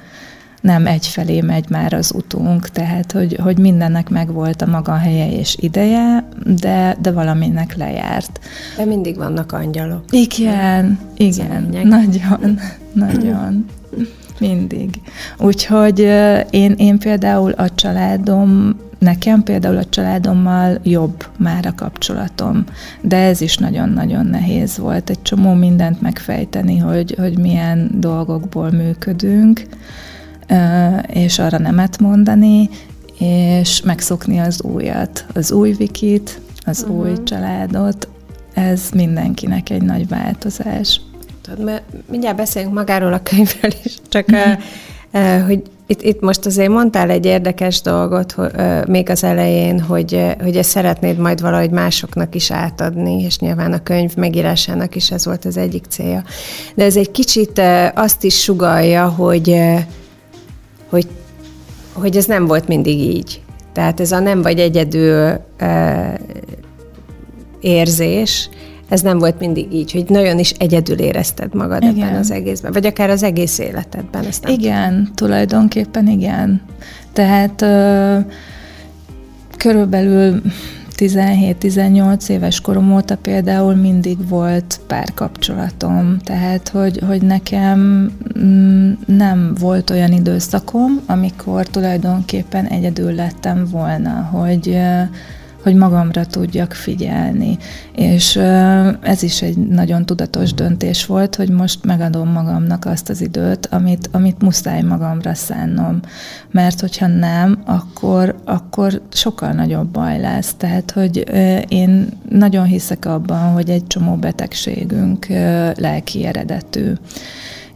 nem 0.61 0.85
egyfelé 0.87 1.41
megy 1.41 1.69
már 1.69 1.93
az 1.93 2.11
utunk, 2.15 2.69
tehát 2.69 3.11
hogy, 3.11 3.37
hogy 3.43 3.57
mindennek 3.57 4.09
megvolt 4.09 4.61
a 4.61 4.65
maga 4.65 4.93
helye 4.93 5.31
és 5.31 5.55
ideje, 5.59 6.27
de, 6.61 6.97
de 7.01 7.11
valaminek 7.11 7.75
lejárt. 7.75 8.39
De 8.77 8.85
mindig 8.85 9.17
vannak 9.17 9.51
angyalok. 9.51 10.03
Igen, 10.09 10.99
igen, 11.17 11.69
nagyon, 11.83 12.59
nagyon. 12.93 13.65
Mindig. 14.39 15.01
Úgyhogy 15.37 15.99
én, 16.49 16.71
én 16.77 16.99
például 16.99 17.51
a 17.51 17.69
családom, 17.75 18.75
nekem 18.99 19.43
például 19.43 19.77
a 19.77 19.89
családommal 19.89 20.79
jobb 20.83 21.25
már 21.37 21.65
a 21.65 21.75
kapcsolatom, 21.75 22.63
de 23.01 23.17
ez 23.17 23.41
is 23.41 23.57
nagyon-nagyon 23.57 24.25
nehéz 24.25 24.77
volt. 24.77 25.09
Egy 25.09 25.21
csomó 25.21 25.53
mindent 25.53 26.01
megfejteni, 26.01 26.77
hogy, 26.77 27.15
hogy 27.17 27.37
milyen 27.37 27.89
dolgokból 27.93 28.71
működünk 28.71 29.61
és 31.07 31.39
arra 31.39 31.57
nemet 31.57 31.99
mondani, 31.99 32.69
és 33.19 33.81
megszokni 33.81 34.39
az 34.39 34.61
újat, 34.61 35.25
az 35.33 35.51
új 35.51 35.71
vikit, 35.71 36.41
az 36.65 36.81
uh-huh. 36.81 36.99
új 36.99 37.23
családot, 37.23 38.07
ez 38.53 38.89
mindenkinek 38.93 39.69
egy 39.69 39.81
nagy 39.81 40.07
változás. 40.07 41.01
Tudod, 41.41 41.65
mert 41.65 41.83
mindjárt 42.09 42.37
beszélünk 42.37 42.73
magáról 42.73 43.13
a 43.13 43.23
könyvről 43.23 43.71
is, 43.83 43.97
csak 44.09 44.27
uh-huh. 44.27 45.45
hogy 45.45 45.61
itt, 45.87 46.01
itt 46.01 46.21
most 46.21 46.45
azért 46.45 46.69
mondtál 46.69 47.09
egy 47.09 47.25
érdekes 47.25 47.81
dolgot 47.81 48.31
hogy, 48.31 48.51
még 48.87 49.09
az 49.09 49.23
elején, 49.23 49.79
hogy, 49.79 50.35
hogy 50.41 50.57
ezt 50.57 50.69
szeretnéd 50.69 51.17
majd 51.17 51.41
valahogy 51.41 51.69
másoknak 51.69 52.35
is 52.35 52.51
átadni, 52.51 53.21
és 53.21 53.39
nyilván 53.39 53.73
a 53.73 53.83
könyv 53.83 54.15
megírásának 54.15 54.95
is 54.95 55.11
ez 55.11 55.25
volt 55.25 55.45
az 55.45 55.57
egyik 55.57 55.85
célja. 55.89 56.23
De 56.75 56.83
ez 56.83 56.95
egy 56.95 57.11
kicsit 57.11 57.61
azt 57.95 58.23
is 58.23 58.41
sugalja, 58.41 59.07
hogy 59.07 59.61
hogy, 60.89 61.07
hogy 61.93 62.17
ez 62.17 62.25
nem 62.25 62.45
volt 62.45 62.67
mindig 62.67 62.99
így. 62.99 63.41
Tehát 63.73 63.99
ez 63.99 64.11
a 64.11 64.19
nem 64.19 64.41
vagy 64.41 64.59
egyedül 64.59 65.39
e, 65.57 66.19
érzés, 67.59 68.49
ez 68.89 69.01
nem 69.01 69.19
volt 69.19 69.39
mindig 69.39 69.73
így, 69.73 69.91
hogy 69.91 70.05
nagyon 70.09 70.39
is 70.39 70.51
egyedül 70.51 70.99
érezted 70.99 71.53
magad 71.53 71.83
igen. 71.83 71.95
ebben 71.95 72.15
az 72.15 72.31
egészben, 72.31 72.71
vagy 72.71 72.85
akár 72.85 73.09
az 73.09 73.23
egész 73.23 73.59
életedben. 73.59 74.25
Ezt 74.25 74.43
nem 74.43 74.53
igen, 74.53 74.89
tudom. 74.93 75.13
tulajdonképpen 75.15 76.07
igen. 76.07 76.61
Tehát 77.13 77.61
ö, 77.61 78.17
körülbelül 79.57 80.41
17-18 80.99 82.29
éves 82.29 82.61
korom 82.61 82.93
óta 82.93 83.17
például 83.17 83.75
mindig 83.75 84.27
volt 84.27 84.79
párkapcsolatom, 84.87 86.17
tehát 86.23 86.69
hogy, 86.69 86.99
hogy 87.07 87.21
nekem 87.21 87.79
mm, 88.39 88.91
nem 89.05 89.55
volt 89.59 89.89
olyan 89.89 90.11
időszakom, 90.11 91.01
amikor 91.05 91.67
tulajdonképpen 91.67 92.65
egyedül 92.65 93.13
lettem 93.13 93.67
volna, 93.71 94.29
hogy 94.31 94.77
hogy 95.63 95.75
magamra 95.75 96.25
tudjak 96.25 96.73
figyelni. 96.73 97.57
És 97.95 98.35
ez 99.01 99.23
is 99.23 99.41
egy 99.41 99.57
nagyon 99.57 100.05
tudatos 100.05 100.53
döntés 100.53 101.05
volt, 101.05 101.35
hogy 101.35 101.49
most 101.49 101.85
megadom 101.85 102.29
magamnak 102.29 102.85
azt 102.85 103.09
az 103.09 103.21
időt, 103.21 103.65
amit, 103.65 104.09
amit 104.11 104.41
muszáj 104.41 104.81
magamra 104.81 105.33
szánnom. 105.33 105.99
Mert 106.51 106.79
hogyha 106.79 107.07
nem, 107.07 107.61
akkor, 107.65 108.35
akkor 108.45 109.01
sokkal 109.11 109.51
nagyobb 109.51 109.87
baj 109.87 110.19
lesz. 110.19 110.53
Tehát, 110.57 110.91
hogy 110.91 111.25
én 111.67 112.07
nagyon 112.29 112.65
hiszek 112.65 113.05
abban, 113.05 113.51
hogy 113.51 113.69
egy 113.69 113.87
csomó 113.87 114.15
betegségünk 114.15 115.25
lelki 115.75 116.25
eredetű 116.25 116.93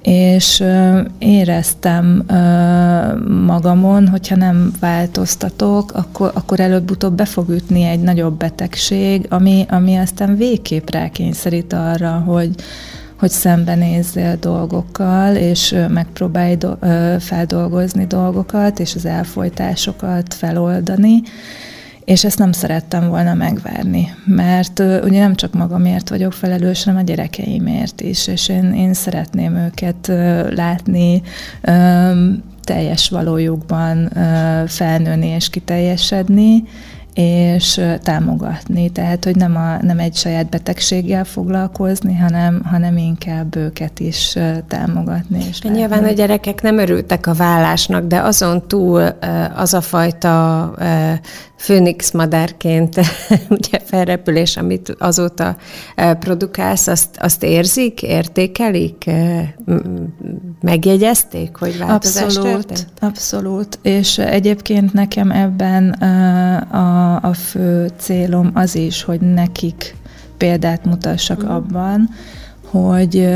és 0.04 0.64
éreztem 1.18 2.24
magamon, 3.46 4.08
hogyha 4.08 4.36
nem 4.36 4.72
változtatok, 4.80 5.92
akkor, 5.94 6.32
akkor 6.34 6.60
előbb-utóbb 6.60 7.14
be 7.14 7.26
fog 7.26 7.50
ütni 7.50 7.84
egy 7.84 8.00
nagyobb 8.00 8.38
betegség, 8.38 9.26
ami, 9.30 9.66
ami 9.70 9.96
aztán 9.96 10.38
végképp 10.38 10.90
rákényszerít 10.90 11.74
arra, 11.74 12.12
hogy, 12.12 12.56
hogy 13.20 13.30
szembenézzél 13.30 14.38
dolgokkal, 14.40 15.36
és 15.36 15.76
megpróbálj 15.90 16.56
do- 16.56 16.86
feldolgozni 17.20 18.06
dolgokat, 18.06 18.80
és 18.80 18.96
az 18.96 19.06
elfolytásokat 19.06 20.34
feloldani, 20.34 21.22
és 22.06 22.24
ezt 22.24 22.38
nem 22.38 22.52
szerettem 22.52 23.08
volna 23.08 23.34
megvárni, 23.34 24.16
mert 24.26 24.80
ugye 24.80 25.20
nem 25.20 25.36
csak 25.36 25.54
magamért 25.54 26.10
vagyok 26.10 26.34
felelős, 26.34 26.84
hanem 26.84 27.00
a 27.00 27.04
gyerekeimért 27.04 28.02
is, 28.02 28.28
és 28.28 28.50
én, 28.50 28.74
én 28.74 28.94
szeretném 28.94 29.56
őket 29.56 30.12
látni 30.56 31.22
teljes 32.64 33.10
valójukban 33.10 34.10
felnőni 34.68 35.28
és 35.28 35.50
kiteljesedni, 35.50 36.64
és 37.14 37.82
támogatni. 38.02 38.90
Tehát, 38.90 39.24
hogy 39.24 39.36
nem, 39.36 39.56
a, 39.56 39.84
nem 39.84 40.00
egy 40.00 40.16
saját 40.16 40.50
betegséggel 40.50 41.24
foglalkozni, 41.24 42.16
hanem, 42.16 42.62
hanem 42.66 42.98
inkább 42.98 43.56
őket 43.56 44.00
is 44.00 44.38
támogatni. 44.68 45.46
És 45.50 45.62
Nyilván 45.62 46.04
a 46.04 46.12
gyerekek 46.12 46.62
nem 46.62 46.78
örültek 46.78 47.28
a 47.28 47.34
vállásnak, 47.34 48.08
de 48.08 48.20
azon 48.20 48.68
túl 48.68 49.02
az 49.56 49.74
a 49.74 49.82
fajta 49.82 50.72
főnix 51.64 52.12
madárként 52.12 52.96
ugye 53.50 53.80
felrepülés, 53.86 54.58
amit 54.58 54.96
azóta 55.00 55.56
produkálsz, 56.20 56.88
azt, 56.88 57.18
azt 57.20 57.44
érzik, 57.44 58.02
értékelik, 58.02 59.10
megjegyezték, 60.62 61.56
hogy 61.56 61.78
változás 61.78 62.24
abszolút, 62.24 62.50
történt? 62.50 62.88
Abszolút, 63.00 63.80
és 63.82 64.18
egyébként 64.18 64.94
nekem 64.94 65.32
ebben 65.32 65.90
a, 65.90 67.03
a 67.22 67.34
fő 67.34 67.92
célom 67.98 68.52
az 68.54 68.76
is, 68.76 69.04
hogy 69.04 69.20
nekik 69.22 69.96
példát 70.38 70.86
mutassak 70.86 71.44
mm. 71.44 71.48
abban, 71.48 72.10
hogy, 72.70 73.30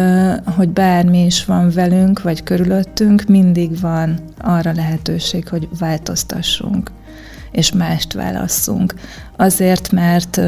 hogy 0.56 0.70
bármi 0.70 1.26
is 1.26 1.46
van 1.46 1.70
velünk, 1.70 2.22
vagy 2.22 2.44
körülöttünk, 2.44 3.24
mindig 3.28 3.80
van 3.80 4.20
arra 4.38 4.72
lehetőség, 4.72 5.48
hogy 5.48 5.68
változtassunk 5.80 6.92
és 7.52 7.72
mást 7.72 8.14
válasszunk. 8.14 8.94
Azért, 9.36 9.92
mert 9.92 10.42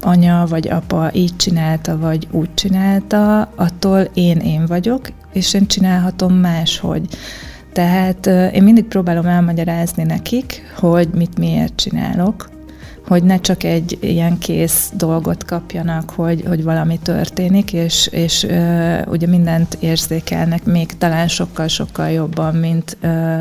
anya 0.00 0.46
vagy 0.46 0.68
apa 0.68 1.10
így 1.12 1.36
csinálta, 1.36 1.98
vagy 1.98 2.28
úgy 2.30 2.54
csinálta, 2.54 3.40
attól 3.40 4.00
én 4.14 4.36
én 4.36 4.66
vagyok, 4.66 5.08
és 5.32 5.54
én 5.54 5.66
csinálhatom 5.66 6.34
máshogy. 6.34 7.08
Tehát 7.72 8.26
én 8.26 8.62
mindig 8.62 8.84
próbálom 8.84 9.26
elmagyarázni 9.26 10.02
nekik, 10.02 10.72
hogy 10.76 11.08
mit 11.14 11.38
miért 11.38 11.76
csinálok, 11.76 12.50
hogy 13.06 13.22
ne 13.22 13.40
csak 13.40 13.62
egy 13.62 13.98
ilyen 14.00 14.38
kész 14.38 14.90
dolgot 14.94 15.44
kapjanak, 15.44 16.10
hogy, 16.10 16.44
hogy 16.46 16.62
valami 16.62 16.98
történik, 17.02 17.72
és, 17.72 18.06
és 18.06 18.46
ugye 19.06 19.26
mindent 19.26 19.76
érzékelnek, 19.80 20.64
még 20.64 20.96
talán 20.98 21.28
sokkal-sokkal 21.28 22.10
jobban, 22.10 22.54
mint, 22.54 22.98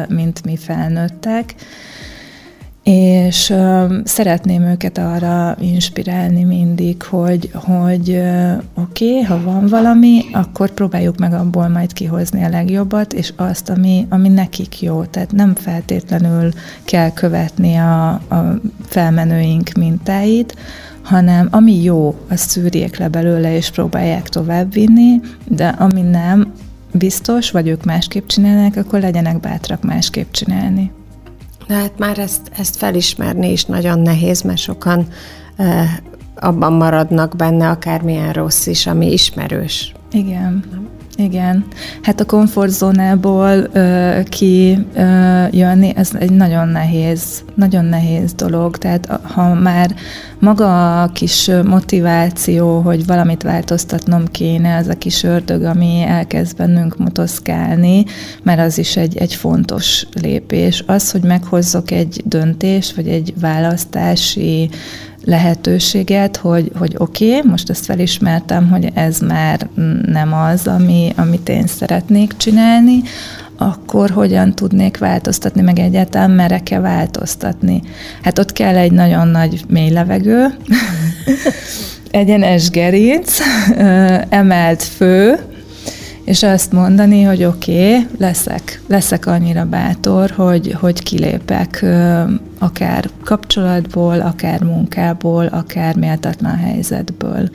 mint 0.07 0.43
mi 0.43 0.57
felnőttek 0.57 1.55
és 2.83 3.49
uh, 3.49 3.91
szeretném 4.03 4.61
őket 4.61 4.97
arra 4.97 5.57
inspirálni 5.59 6.43
mindig, 6.43 7.03
hogy, 7.03 7.49
hogy 7.53 8.21
oké, 8.73 9.09
okay, 9.09 9.21
ha 9.21 9.41
van 9.43 9.67
valami, 9.67 10.21
akkor 10.31 10.71
próbáljuk 10.71 11.17
meg 11.17 11.33
abból 11.33 11.67
majd 11.67 11.93
kihozni 11.93 12.43
a 12.43 12.49
legjobbat, 12.49 13.13
és 13.13 13.33
azt, 13.35 13.69
ami, 13.69 14.05
ami 14.09 14.29
nekik 14.29 14.81
jó. 14.81 15.03
Tehát 15.03 15.31
nem 15.31 15.55
feltétlenül 15.55 16.51
kell 16.83 17.11
követni 17.13 17.75
a, 17.75 18.09
a 18.09 18.59
felmenőink 18.85 19.71
mintáit, 19.71 20.55
hanem 21.01 21.47
ami 21.51 21.83
jó, 21.83 22.15
azt 22.29 22.49
szűrjék 22.49 22.97
le 22.97 23.07
belőle, 23.07 23.55
és 23.55 23.69
próbálják 23.69 24.29
továbbvinni, 24.29 25.19
de 25.47 25.67
ami 25.67 26.01
nem 26.01 26.53
biztos, 26.91 27.51
vagy 27.51 27.67
ők 27.67 27.83
másképp 27.83 28.27
csinálnak, 28.27 28.75
akkor 28.75 28.99
legyenek 28.99 29.39
bátrak 29.39 29.83
másképp 29.83 30.31
csinálni. 30.31 30.91
De 31.71 31.77
hát 31.77 31.97
már 31.97 32.17
ezt, 32.17 32.51
ezt 32.57 32.75
felismerni 32.75 33.51
is 33.51 33.65
nagyon 33.65 33.99
nehéz, 33.99 34.41
mert 34.41 34.57
sokan 34.57 35.07
eh, 35.55 35.89
abban 36.36 36.73
maradnak 36.73 37.36
benne, 37.36 37.69
akármilyen 37.69 38.34
rossz 38.34 38.65
is, 38.65 38.88
ami 38.88 39.12
ismerős. 39.12 39.93
Igen. 40.12 40.63
Nem? 40.71 40.89
Igen. 41.15 41.65
Hát 42.02 42.19
a 42.19 42.26
komfortzónából 42.26 43.69
uh, 43.74 44.24
ki 44.24 44.78
jönni, 45.52 45.93
ez 45.95 46.10
egy 46.19 46.32
nagyon 46.32 46.67
nehéz, 46.67 47.43
nagyon 47.56 47.86
nehéz 47.86 48.34
dolog. 48.34 48.78
Tehát 48.78 49.19
ha 49.21 49.54
már 49.54 49.95
maga 50.39 51.02
a 51.02 51.08
kis 51.08 51.50
motiváció, 51.65 52.80
hogy 52.80 53.06
valamit 53.06 53.43
változtatnom 53.43 54.26
kéne, 54.28 54.76
az 54.76 54.88
a 54.88 54.97
kis 54.97 55.24
ördög, 55.24 55.63
ami 55.63 56.04
elkezd 56.08 56.58
bennünk 56.58 56.97
motoszkálni, 56.97 58.06
mert 58.43 58.60
az 58.60 58.78
is 58.78 58.97
egy, 58.97 59.17
egy 59.17 59.34
fontos 59.34 60.08
lépés. 60.21 60.84
Az, 60.88 61.12
hogy 61.12 61.24
meghozzok 61.24 61.91
egy 61.91 62.21
döntést, 62.26 62.95
vagy 62.95 63.08
egy 63.08 63.34
választási 63.39 64.69
lehetőséget, 65.23 66.38
hogy, 66.38 66.71
hogy 66.77 66.95
oké, 66.97 67.38
okay, 67.38 67.49
most 67.49 67.69
ezt 67.69 67.86
felismertem, 67.86 68.69
hogy 68.69 68.89
ez 68.93 69.19
már 69.19 69.67
nem 70.05 70.34
az, 70.34 70.67
ami, 70.67 71.13
amit 71.15 71.49
én 71.49 71.67
szeretnék 71.67 72.38
csinálni, 72.38 73.01
akkor 73.57 74.10
hogyan 74.10 74.53
tudnék 74.53 74.97
változtatni, 74.97 75.62
meg 75.62 75.79
egyáltalán 75.79 76.31
merek-e 76.31 76.79
változtatni. 76.79 77.81
Hát 78.21 78.39
ott 78.39 78.51
kell 78.51 78.75
egy 78.75 78.91
nagyon 78.91 79.27
nagy 79.27 79.63
mély 79.67 79.89
levegő, 79.89 80.45
egyenes 82.12 82.69
gerinc, 82.69 83.38
emelt 84.29 84.84
fő, 84.84 85.39
és 86.23 86.43
azt 86.43 86.71
mondani, 86.71 87.23
hogy 87.23 87.43
oké, 87.43 87.89
okay, 87.89 88.07
leszek, 88.17 88.81
leszek 88.88 89.25
annyira 89.25 89.65
bátor, 89.65 90.29
hogy, 90.29 90.75
hogy 90.79 91.03
kilépek 91.03 91.86
akár 92.60 93.10
kapcsolatból, 93.23 94.19
akár 94.19 94.63
munkából, 94.63 95.45
akár 95.45 95.95
méltatlan 95.95 96.55
helyzetből. 96.55 97.49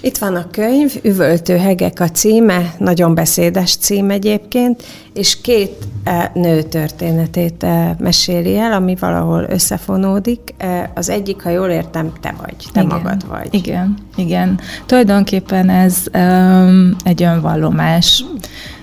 Itt 0.00 0.18
van 0.18 0.34
a 0.34 0.50
könyv, 0.50 0.94
Üvöltő 1.02 1.56
hegek 1.56 2.00
a 2.00 2.10
címe, 2.10 2.74
nagyon 2.78 3.14
beszédes 3.14 3.76
cím 3.76 4.10
egyébként, 4.10 4.82
és 5.14 5.40
két 5.40 5.72
e, 6.04 6.30
nő 6.34 6.62
történetét 6.62 7.62
e, 7.62 7.96
meséli 7.98 8.56
el, 8.56 8.72
ami 8.72 8.96
valahol 9.00 9.46
összefonódik. 9.48 10.54
E, 10.58 10.90
az 10.94 11.08
egyik, 11.08 11.42
ha 11.42 11.50
jól 11.50 11.68
értem, 11.68 12.12
te 12.20 12.34
vagy, 12.40 12.56
te 12.72 12.80
igen, 12.80 12.86
magad 12.86 13.28
vagy. 13.28 13.48
Igen, 13.50 13.94
igen. 14.16 14.60
Tulajdonképpen 14.86 15.68
ez 15.68 15.96
um, 16.14 16.96
egy 17.04 17.22
önvallomás, 17.22 18.24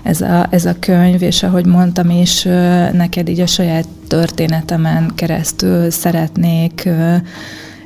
ez 0.04 0.22
a, 0.22 0.48
ez 0.50 0.66
a 0.66 0.76
könyv, 0.80 1.22
és 1.22 1.44
ahogy 1.44 1.66
mondtam 1.66 2.10
is, 2.10 2.44
neked 2.92 3.30
így 3.30 3.40
a 3.40 3.48
saját 3.48 3.88
történetemen 4.08 5.12
keresztül 5.16 5.90
szeretnék 5.90 6.84
uh, 6.86 7.16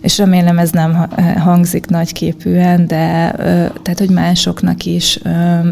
és 0.08 0.18
remélem 0.18 0.58
ez 0.58 0.72
nem 0.72 1.08
hangzik 1.38 1.86
nagyképűen, 1.86 2.88
de 2.88 3.32
tehát, 3.82 3.98
hogy 3.98 4.10
másoknak 4.10 4.86
is 4.86 5.20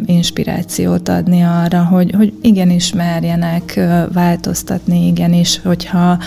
inspirációt 0.06 1.10
adni 1.10 1.42
arra, 1.42 1.84
hogy, 1.84 2.14
hogy 2.18 2.34
igenis 2.42 2.94
merjenek 2.94 3.80
változtatni, 4.14 5.08
igenis, 5.08 5.60
hogyha 5.64 6.18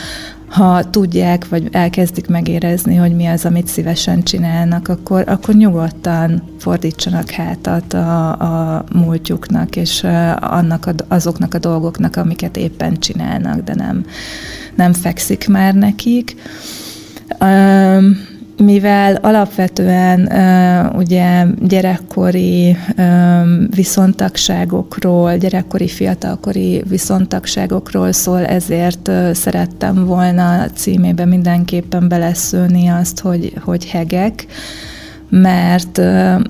ha 0.49 0.91
tudják, 0.91 1.49
vagy 1.49 1.69
elkezdik 1.73 2.27
megérezni, 2.27 2.97
hogy 2.97 3.17
mi 3.17 3.27
az, 3.27 3.45
amit 3.45 3.67
szívesen 3.67 4.23
csinálnak, 4.23 4.89
akkor, 4.89 5.25
akkor 5.27 5.55
nyugodtan 5.55 6.43
fordítsanak 6.59 7.31
hátat 7.31 7.93
a, 7.93 8.29
a 8.29 8.85
múltjuknak, 8.93 9.77
és 9.77 10.07
annak 10.41 10.87
a, 10.87 10.93
azoknak 11.09 11.55
a 11.55 11.59
dolgoknak, 11.59 12.17
amiket 12.17 12.57
éppen 12.57 12.99
csinálnak, 12.99 13.61
de 13.61 13.75
nem, 13.75 14.05
nem 14.75 14.93
fekszik 14.93 15.49
már 15.49 15.75
nekik 15.75 16.37
mivel 18.57 19.15
alapvetően 19.15 20.21
ugye 20.97 21.47
gyerekkori 21.63 22.77
viszontagságokról, 23.75 25.37
gyerekkori 25.37 25.89
fiatalkori 25.89 26.83
viszontagságokról 26.89 28.13
szól, 28.13 28.45
ezért 28.45 29.11
szerettem 29.33 30.07
volna 30.07 30.67
címébe 30.75 31.25
mindenképpen 31.25 32.09
beleszőni 32.09 32.89
azt, 32.89 33.21
hogy, 33.21 33.53
hogy 33.65 33.87
hegek, 33.87 34.47
mert 35.29 35.99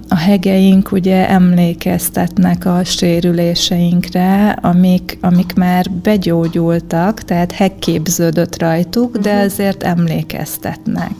a 0.09 0.17
hegeink 0.17 0.93
ugye 0.93 1.29
emlékeztetnek 1.29 2.67
a 2.67 2.85
sérüléseinkre, 2.85 4.51
amik, 4.51 5.19
amik 5.21 5.55
már 5.55 5.91
begyógyultak, 5.91 7.23
tehát 7.23 7.53
hegképződött 7.53 8.59
rajtuk, 8.59 9.17
de 9.17 9.35
mhm. 9.35 9.45
azért 9.45 9.83
emlékeztetnek. 9.83 11.13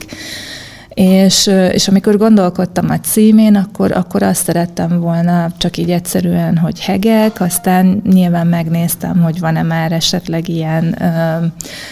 És, 0.99 1.49
és 1.71 1.87
amikor 1.87 2.17
gondolkodtam 2.17 2.89
a 2.89 2.99
címén, 2.99 3.55
akkor, 3.55 3.91
akkor 3.91 4.23
azt 4.23 4.43
szerettem 4.43 4.99
volna 4.99 5.47
csak 5.57 5.77
így 5.77 5.91
egyszerűen, 5.91 6.57
hogy 6.57 6.79
hegek, 6.79 7.41
aztán 7.41 8.01
nyilván 8.09 8.47
megnéztem, 8.47 9.21
hogy 9.21 9.39
van-e 9.39 9.63
már 9.63 9.91
esetleg 9.91 10.47
ilyen 10.47 10.95
ö, 11.01 11.45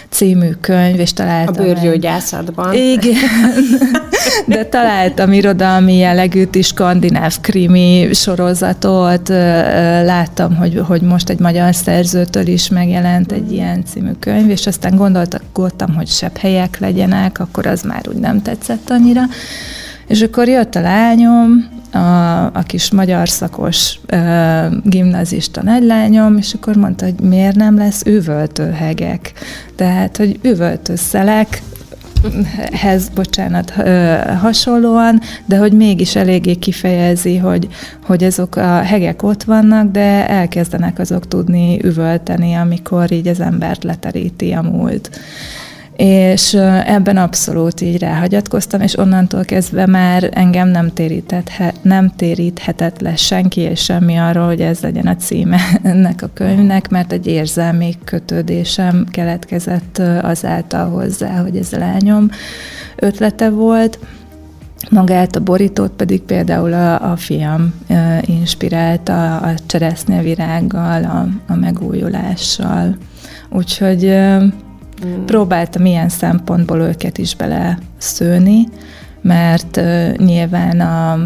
című 0.09 0.49
könyv, 0.49 0.99
és 0.99 1.13
találtam... 1.13 1.55
A 1.55 1.63
bőrgyógyászatban. 1.63 2.73
Igen, 2.73 3.53
de 4.47 4.65
találtam 4.65 5.33
irodalmi 5.33 5.97
jellegűt 5.97 6.55
is, 6.55 6.65
skandináv 6.67 7.41
krimi 7.41 8.09
sorozatot, 8.13 9.27
láttam, 10.03 10.55
hogy, 10.55 10.81
hogy 10.87 11.01
most 11.01 11.29
egy 11.29 11.39
magyar 11.39 11.75
szerzőtől 11.75 12.47
is 12.47 12.69
megjelent 12.69 13.31
egy 13.31 13.51
ilyen 13.51 13.85
című 13.85 14.11
könyv, 14.19 14.49
és 14.49 14.67
aztán 14.67 14.95
gondoltam, 14.95 15.95
hogy 15.95 16.07
sebb 16.07 16.37
helyek 16.37 16.79
legyenek, 16.79 17.39
akkor 17.39 17.65
az 17.65 17.81
már 17.81 18.01
úgy 18.07 18.19
nem 18.19 18.41
tetszett 18.41 18.89
annyira. 18.97 19.21
És 20.07 20.21
akkor 20.21 20.47
jött 20.47 20.75
a 20.75 20.81
lányom, 20.81 21.69
a, 21.91 22.45
a 22.45 22.63
kis 22.65 22.91
magyar 22.91 23.29
szakos 23.29 23.99
ö, 24.05 24.17
gimnazista 24.83 25.63
nagylányom, 25.63 26.37
és 26.37 26.53
akkor 26.53 26.75
mondta, 26.75 27.05
hogy 27.05 27.19
miért 27.21 27.55
nem 27.55 27.77
lesz 27.77 28.01
üvöltőhegek. 28.05 29.33
Tehát, 29.75 30.17
hogy 30.17 30.39
üvöltőszelek, 30.41 31.61
hez, 32.71 33.09
bocsánat, 33.09 33.73
hasonlóan, 34.39 35.21
de 35.45 35.57
hogy 35.57 35.71
mégis 35.71 36.15
eléggé 36.15 36.55
kifejezi, 36.55 37.37
hogy, 37.37 37.67
hogy 38.05 38.23
azok 38.23 38.55
a 38.55 38.81
hegek 38.81 39.23
ott 39.23 39.43
vannak, 39.43 39.91
de 39.91 40.29
elkezdenek 40.29 40.99
azok 40.99 41.27
tudni 41.27 41.79
üvölteni, 41.83 42.53
amikor 42.53 43.11
így 43.11 43.27
az 43.27 43.39
embert 43.39 43.83
leteríti 43.83 44.51
a 44.51 44.61
múlt 44.61 45.09
és 45.97 46.53
ebben 46.85 47.17
abszolút 47.17 47.81
így 47.81 47.99
ráhagyatkoztam, 47.99 48.81
és 48.81 48.97
onnantól 48.97 49.43
kezdve 49.43 49.85
már 49.85 50.29
engem 50.33 50.67
nem, 50.67 50.91
nem 51.81 52.11
téríthetett 52.15 52.99
le 52.99 53.15
senki 53.15 53.61
és 53.61 53.83
semmi 53.83 54.17
arról, 54.17 54.45
hogy 54.45 54.61
ez 54.61 54.79
legyen 54.79 55.07
a 55.07 55.15
címe 55.15 55.59
ennek 55.83 56.21
a 56.21 56.29
könyvnek, 56.33 56.89
mert 56.89 57.11
egy 57.11 57.27
érzelmi 57.27 57.95
kötődésem 58.03 59.05
keletkezett 59.11 60.01
azáltal 60.21 60.89
hozzá, 60.89 61.41
hogy 61.41 61.57
ez 61.57 61.73
a 61.73 61.77
lányom 61.77 62.29
ötlete 62.95 63.49
volt. 63.49 63.99
Magát 64.89 65.35
a 65.35 65.43
borítót 65.43 65.91
pedig 65.91 66.21
például 66.21 66.73
a, 66.73 67.11
a 67.11 67.15
fiam 67.15 67.73
inspirálta 68.21 69.37
a 69.37 69.53
cseresznyevirággal, 69.65 71.03
a, 71.03 71.27
a 71.53 71.55
megújulással. 71.55 72.97
Úgyhogy 73.49 74.15
Mm. 75.05 75.25
Próbáltam 75.25 75.85
ilyen 75.85 76.09
szempontból 76.09 76.79
őket 76.79 77.17
is 77.17 77.35
bele 77.35 77.77
szőni, 77.97 78.67
mert 79.21 79.77
uh, 79.77 80.15
nyilván 80.15 80.79
a 80.79 81.19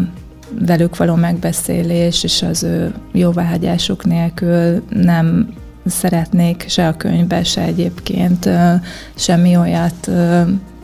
velük 0.66 0.96
való 0.96 1.14
megbeszélés 1.14 2.24
és 2.24 2.42
az 2.42 2.62
ő 2.62 2.94
jóváhagyásuk 3.12 4.04
nélkül 4.04 4.82
nem 4.88 5.48
szeretnék 5.86 6.64
se 6.68 6.88
a 6.88 6.96
könyvbe, 6.96 7.44
se 7.44 7.62
egyébként 7.62 8.46
uh, 8.46 8.72
semmi 9.14 9.56
olyat 9.56 10.10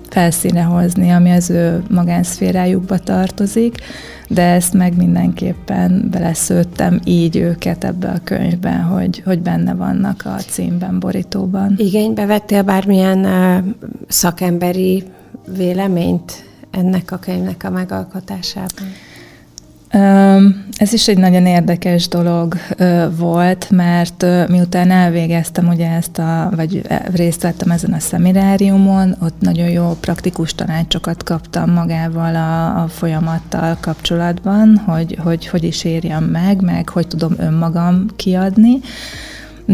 felszíne 0.09 0.63
hozni, 0.63 1.11
ami 1.11 1.31
az 1.31 1.51
ő 1.51 1.83
magánszférájukba 1.91 2.99
tartozik, 2.99 3.75
de 4.29 4.43
ezt 4.43 4.73
meg 4.73 4.97
mindenképpen 4.97 6.09
beleszőttem 6.11 7.01
így 7.05 7.37
őket 7.37 7.85
ebbe 7.85 8.09
a 8.09 8.21
könyvben, 8.25 8.83
hogy, 8.83 9.23
hogy 9.25 9.41
benne 9.41 9.75
vannak 9.75 10.23
a 10.25 10.37
címben, 10.37 10.99
borítóban. 11.01 11.75
Igénybe 11.77 12.27
vettél 12.27 12.63
bármilyen 12.63 13.19
uh, 13.19 13.65
szakemberi 14.09 15.05
véleményt 15.57 16.45
ennek 16.71 17.13
a 17.13 17.17
könyvnek 17.17 17.65
a 17.65 17.71
megalkotásában? 17.71 18.89
Ez 20.77 20.93
is 20.93 21.09
egy 21.09 21.19
nagyon 21.19 21.47
érdekes 21.47 22.09
dolog 22.09 22.55
volt, 23.17 23.71
mert 23.71 24.27
miután 24.49 24.91
elvégeztem 24.91 25.69
ugye 25.69 25.91
ezt 25.91 26.19
a, 26.19 26.51
vagy 26.57 26.83
részt 27.15 27.43
vettem 27.43 27.71
ezen 27.71 27.93
a 27.93 27.99
szemináriumon, 27.99 29.17
ott 29.23 29.41
nagyon 29.41 29.69
jó 29.69 29.97
praktikus 30.01 30.55
tanácsokat 30.55 31.23
kaptam 31.23 31.71
magával 31.71 32.35
a, 32.35 32.83
a 32.83 32.89
folyamattal 32.89 33.77
kapcsolatban, 33.81 34.77
hogy, 34.77 35.19
hogy 35.23 35.47
hogy 35.47 35.65
is 35.65 35.85
érjem 35.85 36.25
meg, 36.25 36.61
meg 36.61 36.89
hogy 36.89 37.07
tudom 37.07 37.35
önmagam 37.39 38.07
kiadni 38.17 38.81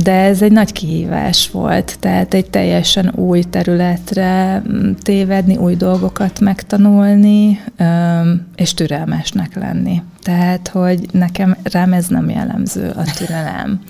de 0.03 0.13
ez 0.13 0.43
egy 0.43 0.53
nagy 0.53 0.73
kihívás 0.73 1.51
volt, 1.51 1.97
tehát 2.01 2.35
egy 2.35 2.51
teljesen 2.51 3.13
új 3.15 3.43
területre 3.43 4.63
mm, 4.69 4.93
tévedni, 5.03 5.57
új 5.57 5.75
dolgokat 5.75 6.41
megtanulni, 6.41 7.61
és 8.57 8.75
türelmesnek 8.75 9.55
lenni. 9.55 10.03
Tehát, 10.23 10.69
hogy 10.69 11.07
nekem 11.13 11.57
rám 11.63 11.93
ez 11.93 12.07
nem 12.07 12.31
jellemző 12.31 12.93
a 12.97 13.03
türelem 13.17 13.81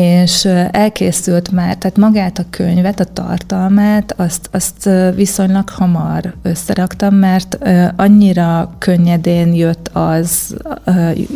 és 0.00 0.44
elkészült 0.70 1.50
már, 1.50 1.76
tehát 1.76 1.96
magát 1.96 2.38
a 2.38 2.44
könyvet, 2.50 3.00
a 3.00 3.04
tartalmát, 3.04 4.14
azt, 4.16 4.48
azt 4.52 4.90
viszonylag 5.14 5.68
hamar 5.68 6.34
összeraktam, 6.42 7.14
mert 7.14 7.58
annyira 7.96 8.74
könnyedén 8.78 9.54
jött 9.54 9.90
az, 9.92 10.56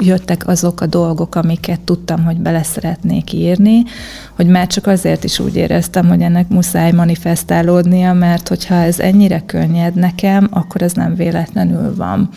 jöttek 0.01 0.49
azok 0.49 0.81
a 0.81 0.87
dolgok, 0.87 1.35
amiket 1.35 1.81
tudtam, 1.81 2.25
hogy 2.25 2.37
bele 2.37 2.63
szeretnék 2.63 3.33
írni, 3.33 3.83
hogy 4.37 4.47
már 4.47 4.67
csak 4.67 4.87
azért 4.87 5.25
is 5.25 5.39
úgy 5.39 5.57
éreztem, 5.57 6.09
hogy 6.09 6.21
ennek 6.21 6.49
muszáj 6.49 6.93
manifestálódnia, 6.93 8.13
mert 8.13 8.49
hogyha 8.49 8.75
ez 8.75 8.99
ennyire 8.99 9.43
könnyed 9.47 9.95
nekem, 9.95 10.49
akkor 10.51 10.83
ez 10.83 10.93
nem 10.93 11.15
véletlenül 11.15 11.95
van. 11.97 12.29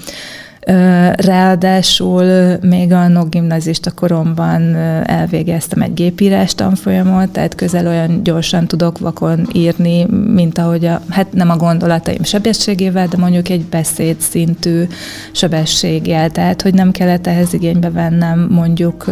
Ráadásul 1.15 2.57
még 2.61 2.91
a 2.91 3.23
gimnazista 3.29 3.91
koromban 3.91 4.75
elvégeztem 5.03 5.81
egy 5.81 5.93
gépírás 5.93 6.55
tanfolyamot, 6.55 7.29
tehát 7.29 7.55
közel 7.55 7.87
olyan 7.87 8.23
gyorsan 8.23 8.67
tudok 8.67 8.97
vakon 8.97 9.47
írni, 9.53 10.05
mint 10.33 10.57
ahogy 10.57 10.85
a, 10.85 11.01
hát 11.09 11.33
nem 11.33 11.49
a 11.49 11.57
gondolataim 11.57 12.23
sebességével, 12.23 13.07
de 13.07 13.17
mondjuk 13.17 13.49
egy 13.49 13.65
beszéd 13.65 14.19
szintű 14.19 14.83
sebességgel, 15.31 16.29
tehát 16.29 16.61
hogy 16.61 16.73
nem 16.73 16.91
kellett 16.91 17.27
ehhez 17.27 17.53
igénybe 17.53 17.91
vennem 17.91 18.47
mondjuk 18.49 19.05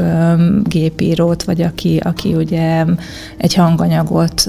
gépírót, 0.63 1.43
vagy 1.43 1.61
aki, 1.61 1.99
aki 2.03 2.33
ugye 2.33 2.85
egy 3.37 3.53
hanganyagot 3.53 4.43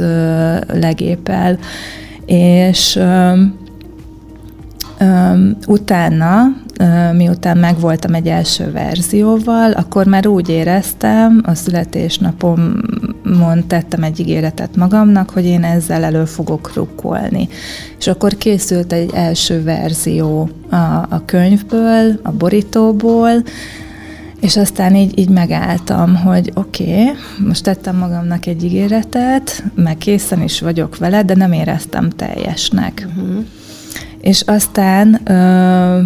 legépel. 0.73 1.59
És 2.27 3.01
utána 5.67 6.63
miután 7.13 7.59
megvoltam 7.59 8.15
egy 8.15 8.29
első 8.29 8.73
verzióval, 8.73 9.73
akkor 9.73 10.07
már 10.07 10.27
úgy 10.27 10.49
éreztem, 10.49 11.43
a 11.47 11.55
születésnapomon 11.55 13.67
tettem 13.67 14.03
egy 14.03 14.21
ígéretet 14.21 14.77
magamnak, 14.77 15.31
hogy 15.31 15.45
én 15.45 15.65
ezzel 15.65 16.05
elő 16.05 16.25
fogok 16.25 16.75
rukkolni. 16.75 17.49
És 17.99 18.07
akkor 18.07 18.37
készült 18.37 18.93
egy 18.93 19.11
első 19.15 19.63
verzió 19.63 20.51
a, 20.71 20.77
a 21.09 21.23
könyvből, 21.25 22.21
a 22.23 22.31
borítóból, 22.31 23.43
és 24.41 24.57
aztán 24.57 24.95
így, 24.95 25.19
így 25.19 25.29
megálltam, 25.29 26.17
hogy 26.17 26.51
oké, 26.55 26.85
okay, 26.85 27.13
most 27.47 27.65
tettem 27.65 27.97
magamnak 27.97 28.47
egy 28.47 28.65
ígéretet, 28.65 29.65
meg 29.75 29.99
készen 29.99 30.43
is 30.43 30.61
vagyok 30.61 30.97
vele, 30.97 31.23
de 31.23 31.35
nem 31.35 31.53
éreztem 31.53 32.11
teljesnek. 32.11 33.09
Uh-huh. 33.17 33.45
És 34.21 34.41
aztán 34.41 35.21
ö, 35.25 35.99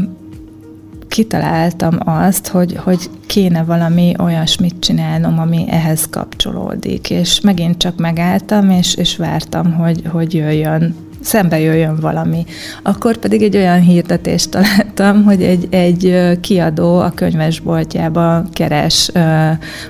kitaláltam 1.18 1.98
azt, 2.04 2.48
hogy, 2.48 2.76
hogy 2.76 3.10
kéne 3.26 3.64
valami 3.64 4.14
olyasmit 4.18 4.74
csinálnom, 4.78 5.38
ami 5.38 5.64
ehhez 5.68 6.08
kapcsolódik. 6.10 7.10
És 7.10 7.40
megint 7.40 7.78
csak 7.78 7.96
megálltam, 7.96 8.70
és, 8.70 8.94
és 8.94 9.16
vártam, 9.16 9.72
hogy, 9.72 10.02
hogy 10.12 10.34
jöjjön 10.34 10.94
szembe 11.20 11.60
jöjjön 11.60 11.96
valami. 12.00 12.44
Akkor 12.82 13.16
pedig 13.16 13.42
egy 13.42 13.56
olyan 13.56 13.80
hirdetést 13.80 14.50
találtam, 14.50 15.24
hogy 15.24 15.42
egy, 15.42 15.66
egy 15.70 16.38
kiadó 16.40 16.98
a 16.98 17.10
könyvesboltjában 17.10 18.48
keres 18.52 19.10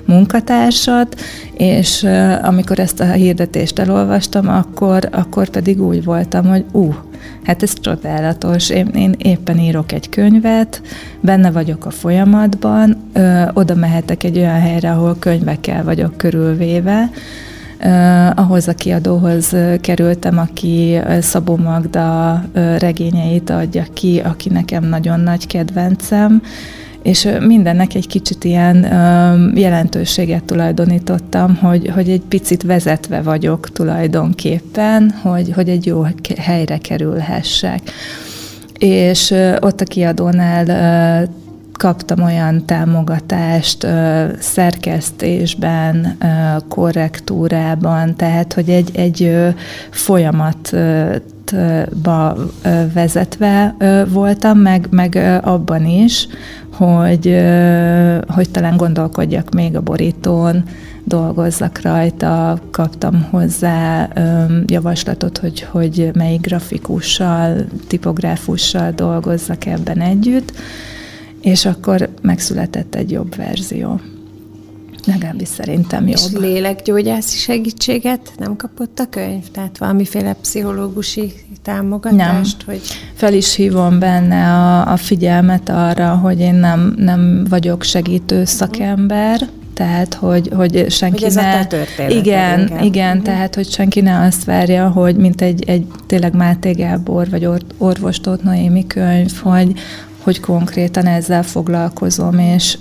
munkatársat, 0.04 1.20
és 1.52 2.06
amikor 2.42 2.78
ezt 2.78 3.00
a 3.00 3.12
hirdetést 3.12 3.78
elolvastam, 3.78 4.48
akkor, 4.48 5.08
akkor 5.12 5.48
pedig 5.48 5.82
úgy 5.82 6.04
voltam, 6.04 6.46
hogy 6.46 6.64
ú, 6.72 6.82
uh, 6.82 7.07
Hát 7.42 7.62
ez 7.62 7.72
csodálatos. 7.80 8.70
Én, 8.70 8.86
én 8.86 9.14
éppen 9.18 9.58
írok 9.58 9.92
egy 9.92 10.08
könyvet, 10.08 10.82
benne 11.20 11.50
vagyok 11.50 11.86
a 11.86 11.90
folyamatban, 11.90 12.96
ö, 13.12 13.42
oda 13.52 13.74
mehetek 13.74 14.22
egy 14.24 14.38
olyan 14.38 14.60
helyre, 14.60 14.90
ahol 14.90 15.16
könyvekkel 15.18 15.84
vagyok 15.84 16.16
körülvéve, 16.16 17.10
ahhoz 18.34 18.68
a 18.68 18.74
kiadóhoz 18.74 19.56
kerültem, 19.80 20.38
aki 20.38 20.98
Szabó 21.20 21.56
Magda 21.56 22.42
regényeit 22.78 23.50
adja 23.50 23.84
ki, 23.92 24.20
aki 24.24 24.48
nekem 24.48 24.84
nagyon 24.84 25.20
nagy 25.20 25.46
kedvencem, 25.46 26.42
és 27.03 27.28
mindennek 27.40 27.94
egy 27.94 28.07
kicsit 28.07 28.44
ilyen 28.44 28.76
jelentőséget 29.55 30.44
tulajdonítottam, 30.44 31.57
hogy, 31.57 31.90
hogy 31.94 32.09
egy 32.09 32.22
picit 32.28 32.62
vezetve 32.62 33.22
vagyok 33.22 33.72
tulajdonképpen, 33.72 35.11
hogy, 35.22 35.53
hogy 35.55 35.68
egy 35.68 35.86
jó 35.86 36.05
helyre 36.38 36.78
kerülhessek. 36.78 37.80
És 38.78 39.34
ott 39.61 39.80
a 39.80 39.84
kiadónál 39.84 41.28
kaptam 41.78 42.22
olyan 42.22 42.64
támogatást 42.64 43.86
szerkesztésben, 44.38 46.18
korrektúrában, 46.68 48.16
tehát 48.16 48.52
hogy 48.52 48.68
egy, 48.68 48.90
egy 48.94 49.36
folyamatba 49.90 51.22
vezetve 52.92 53.76
voltam, 54.08 54.58
meg, 54.58 54.86
meg 54.90 55.40
abban 55.42 55.86
is, 55.86 56.28
hogy, 56.72 57.44
hogy 58.28 58.50
talán 58.50 58.76
gondolkodjak 58.76 59.54
még 59.54 59.76
a 59.76 59.80
borítón, 59.80 60.62
dolgozzak 61.04 61.80
rajta, 61.82 62.58
kaptam 62.70 63.26
hozzá 63.30 64.08
javaslatot, 64.66 65.38
hogy, 65.38 65.60
hogy 65.70 66.10
melyik 66.14 66.40
grafikussal, 66.40 67.56
tipográfussal 67.86 68.90
dolgozzak 68.90 69.66
ebben 69.66 70.00
együtt, 70.00 70.52
és 71.41 71.64
akkor 71.64 72.09
megszületett 72.22 72.95
egy 72.95 73.11
jobb 73.11 73.36
verzió. 73.36 74.01
Legalábbis 75.07 75.49
szerintem 75.49 76.07
jobb. 76.07 76.16
És 76.16 76.26
lélekgyógyászi 76.32 77.36
segítséget 77.36 78.32
nem 78.39 78.57
kapott 78.57 78.99
a 78.99 79.09
könyv? 79.11 79.51
Tehát 79.51 79.78
valamiféle 79.78 80.32
pszichológusi 80.32 81.32
támogatást? 81.62 82.66
Nem. 82.66 82.76
Hogy... 82.76 82.80
Fel 83.14 83.34
is 83.34 83.55
hívom 83.55 83.99
benne 83.99 84.53
a, 84.53 84.93
a 84.93 84.97
figyelmet 84.97 85.68
arra, 85.68 86.16
hogy 86.16 86.41
én 86.41 86.55
nem, 86.55 86.95
nem 86.97 87.47
vagyok 87.49 87.82
segítő 87.82 88.45
szakember, 88.45 89.49
tehát 89.74 90.14
hogy, 90.14 90.51
hogy 90.57 90.91
senki 90.91 91.24
hogy 91.24 91.34
ne... 91.34 91.66
Igen, 92.09 92.61
inkább. 92.61 92.82
igen, 92.82 93.09
uh-huh. 93.09 93.24
tehát 93.24 93.55
hogy 93.55 93.70
senki 93.70 94.01
ne 94.01 94.20
azt 94.20 94.45
várja, 94.45 94.89
hogy 94.89 95.16
mint 95.16 95.41
egy, 95.41 95.64
egy 95.66 95.86
tényleg 96.07 96.34
Máté 96.34 96.70
Gábor, 96.70 97.30
vagy 97.30 97.47
or, 97.47 97.61
orvostót 97.76 98.43
Noémi 98.43 98.86
könyv, 98.86 99.32
hogy, 99.43 99.72
hogy 100.28 100.40
konkrétan 100.40 101.06
ezzel 101.06 101.42
foglalkozom, 101.42 102.38
és 102.38 102.78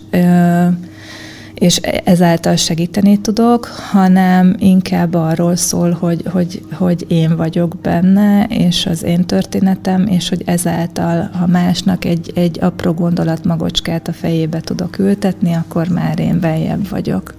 és 1.53 1.77
ezáltal 2.03 2.55
segíteni 2.55 3.21
tudok, 3.21 3.65
hanem 3.65 4.55
inkább 4.59 5.13
arról 5.13 5.55
szól, 5.55 5.91
hogy, 5.91 6.23
hogy, 6.31 6.61
hogy 6.71 7.05
én 7.07 7.35
vagyok 7.35 7.77
benne, 7.81 8.45
és 8.45 8.85
az 8.85 9.03
én 9.03 9.25
történetem, 9.25 10.07
és 10.07 10.29
hogy 10.29 10.43
ezáltal, 10.45 11.29
ha 11.33 11.47
másnak 11.47 12.05
egy, 12.05 12.31
egy 12.35 12.57
apró 12.61 12.93
gondolat 12.93 13.45
magocskát 13.45 14.07
a 14.07 14.13
fejébe 14.13 14.59
tudok 14.59 14.99
ültetni, 14.99 15.53
akkor 15.53 15.87
már 15.87 16.19
én 16.19 16.39
beljebb 16.39 16.89
vagyok. 16.89 17.33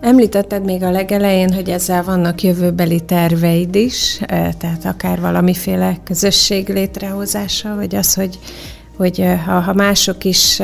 Említetted 0.00 0.64
még 0.64 0.82
a 0.82 0.90
legelején, 0.90 1.52
hogy 1.52 1.68
ezzel 1.68 2.04
vannak 2.04 2.42
jövőbeli 2.42 3.00
terveid 3.00 3.74
is, 3.74 4.20
tehát 4.58 4.84
akár 4.84 5.20
valamiféle 5.20 5.96
közösség 6.04 6.68
létrehozása, 6.68 7.74
vagy 7.74 7.94
az, 7.94 8.14
hogy, 8.14 8.38
hogy 8.96 9.24
ha, 9.46 9.60
ha 9.60 9.72
mások 9.72 10.24
is 10.24 10.60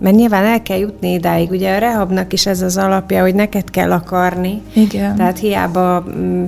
mert 0.00 0.16
nyilván 0.16 0.44
el 0.44 0.62
kell 0.62 0.78
jutni 0.78 1.12
idáig. 1.12 1.50
Ugye 1.50 1.74
a 1.74 1.78
rehabnak 1.78 2.32
is 2.32 2.46
ez 2.46 2.62
az 2.62 2.76
alapja, 2.76 3.22
hogy 3.22 3.34
neked 3.34 3.70
kell 3.70 3.92
akarni. 3.92 4.62
Igen. 4.72 5.16
Tehát 5.16 5.38
hiába 5.38 6.04
mm, 6.08 6.44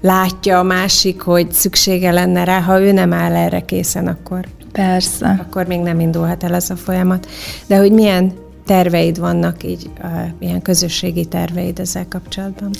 látja 0.00 0.58
a 0.58 0.62
másik, 0.62 1.20
hogy 1.20 1.52
szüksége 1.52 2.10
lenne 2.10 2.44
rá, 2.44 2.60
ha 2.60 2.80
ő 2.80 2.92
nem 2.92 3.12
áll 3.12 3.34
erre 3.34 3.60
készen, 3.60 4.06
akkor 4.06 4.46
Persze. 4.72 5.40
Akkor 5.46 5.66
még 5.66 5.80
nem 5.80 6.00
indulhat 6.00 6.44
el 6.44 6.54
ez 6.54 6.70
a 6.70 6.76
folyamat. 6.76 7.28
De 7.66 7.76
hogy 7.76 7.92
milyen 7.92 8.32
terveid 8.64 9.18
vannak 9.18 9.64
így, 9.64 9.90
ilyen 10.38 10.62
közösségi 10.62 11.24
terveid 11.24 11.78
ezzel 11.78 12.06
kapcsolatban? 12.08 12.70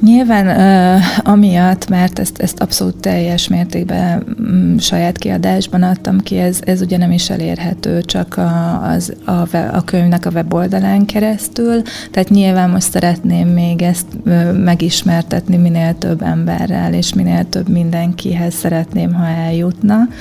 Nyilván 0.00 0.46
uh, 0.46 1.28
amiatt, 1.32 1.88
mert 1.88 2.18
ezt, 2.18 2.38
ezt 2.38 2.60
abszolút 2.60 2.96
teljes 2.96 3.48
mértékben 3.48 4.24
um, 4.38 4.78
saját 4.78 5.18
kiadásban 5.18 5.82
adtam 5.82 6.20
ki, 6.20 6.38
ez, 6.38 6.60
ez 6.64 6.80
ugye 6.80 6.96
nem 6.96 7.10
is 7.10 7.30
elérhető 7.30 8.02
csak 8.02 8.36
a, 8.36 8.82
az, 8.82 9.12
a, 9.24 9.56
a 9.56 9.84
könyvnek 9.84 10.26
a 10.26 10.30
weboldalán 10.30 11.06
keresztül, 11.06 11.82
tehát 12.10 12.28
nyilván 12.28 12.70
most 12.70 12.90
szeretném 12.90 13.48
még 13.48 13.82
ezt 13.82 14.06
uh, 14.24 14.52
megismertetni 14.58 15.56
minél 15.56 15.98
több 15.98 16.22
emberrel, 16.22 16.94
és 16.94 17.14
minél 17.14 17.48
több 17.48 17.68
mindenkihez 17.68 18.54
szeretném, 18.54 19.12
ha 19.12 19.26
eljutna. 19.26 19.96
Uh, 19.96 20.14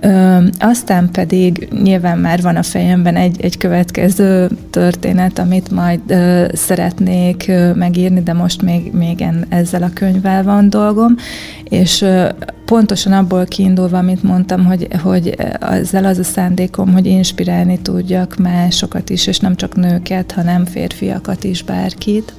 Ö, 0.00 0.38
aztán 0.58 1.10
pedig 1.12 1.68
nyilván 1.82 2.18
már 2.18 2.42
van 2.42 2.56
a 2.56 2.62
fejemben 2.62 3.16
egy, 3.16 3.40
egy 3.40 3.58
következő 3.58 4.50
történet, 4.70 5.38
amit 5.38 5.70
majd 5.70 6.00
ö, 6.06 6.44
szeretnék 6.52 7.44
ö, 7.48 7.72
megírni, 7.74 8.22
de 8.22 8.32
most 8.32 8.62
még, 8.62 8.92
még 8.92 9.20
en, 9.20 9.46
ezzel 9.48 9.82
a 9.82 9.90
könyvvel 9.94 10.42
van 10.42 10.70
dolgom, 10.70 11.16
és 11.64 12.00
ö, 12.00 12.28
pontosan 12.64 13.12
abból 13.12 13.44
kiindulva, 13.44 13.98
amit 13.98 14.22
mondtam, 14.22 14.64
hogy, 14.64 14.88
hogy 15.02 15.36
ezzel 15.60 16.04
az 16.04 16.18
a 16.18 16.24
szándékom, 16.24 16.92
hogy 16.92 17.06
inspirálni 17.06 17.78
tudjak 17.82 18.36
másokat 18.36 19.10
is, 19.10 19.26
és 19.26 19.38
nem 19.38 19.56
csak 19.56 19.76
nőket, 19.76 20.32
hanem 20.32 20.64
férfiakat 20.64 21.44
is, 21.44 21.62
bárkit 21.62 22.34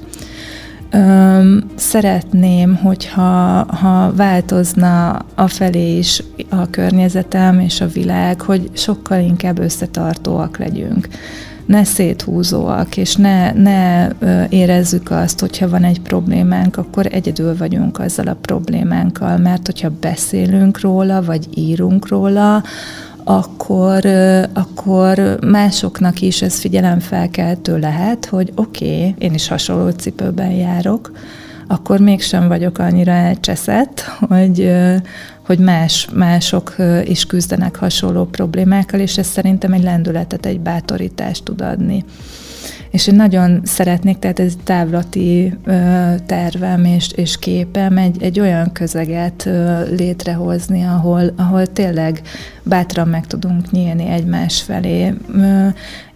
Öm, 0.92 1.64
szeretném, 1.76 2.76
hogyha 2.76 3.66
ha 3.76 4.14
változna 4.16 5.12
a 5.36 5.48
felé 5.48 5.98
is 5.98 6.24
a 6.50 6.70
környezetem 6.70 7.60
és 7.60 7.82
a 7.82 7.88
világ, 7.88 8.42
hogy 8.42 8.70
sokkal 8.74 9.20
inkább 9.20 9.60
összetartóak 9.60 10.58
legyünk. 10.58 11.08
Ne 11.66 11.84
széthúzóak, 11.84 12.98
és 12.98 13.16
ne, 13.16 13.52
ne 13.52 14.08
érezzük 14.50 15.12
azt, 15.12 15.40
hogyha 15.40 15.70
van 15.70 15.84
egy 15.84 16.02
problémánk, 16.02 16.78
akkor 16.78 17.08
egyedül 17.12 17.58
vagyunk 17.58 18.00
azzal 18.00 18.28
a 18.28 18.38
problémánkkal, 18.42 19.38
mert 19.38 19.66
hogyha 19.66 19.92
beszélünk 20.00 20.82
róla, 20.82 21.24
vagy 21.24 21.48
írunk 21.56 22.08
róla, 22.08 22.64
akkor, 23.28 24.06
akkor 24.54 25.38
másoknak 25.42 26.22
is 26.22 26.42
ez 26.42 26.60
figyelemfelkeltő 26.60 27.78
lehet, 27.78 28.26
hogy 28.26 28.52
oké, 28.56 28.98
okay, 28.98 29.16
én 29.18 29.34
is 29.34 29.48
hasonló 29.48 29.90
cipőben 29.90 30.52
járok, 30.52 31.12
akkor 31.68 32.00
mégsem 32.00 32.48
vagyok 32.48 32.78
annyira 32.78 33.12
elcseszett, 33.12 34.00
hogy, 34.00 34.72
hogy 35.46 35.60
más, 35.60 36.08
mások 36.14 36.76
is 37.04 37.26
küzdenek 37.26 37.76
hasonló 37.76 38.26
problémákkal, 38.26 39.00
és 39.00 39.18
ez 39.18 39.28
szerintem 39.28 39.74
egy 39.74 39.84
lendületet, 39.84 40.46
egy 40.46 40.60
bátorítást 40.60 41.44
tud 41.44 41.62
adni. 41.62 42.06
És 42.96 43.08
én 43.08 43.16
nagyon 43.16 43.62
szeretnék, 43.64 44.20
tehát 44.20 44.40
ez 44.40 44.54
távlati 44.64 45.54
ö, 45.64 45.74
tervem 46.26 46.86
és, 46.86 47.12
és 47.16 47.40
képem 47.40 47.98
egy, 47.98 48.24
egy 48.24 48.40
olyan 48.40 48.72
közeget 48.72 49.46
ö, 49.46 49.84
létrehozni, 49.96 50.84
ahol, 50.84 51.34
ahol 51.38 51.68
tényleg 51.68 52.22
bátran 52.64 53.08
meg 53.08 53.28
tudunk 53.28 53.72
nyílni 53.72 54.10
egymás 54.10 54.62
felé. 54.62 55.14
Ö, 55.34 55.68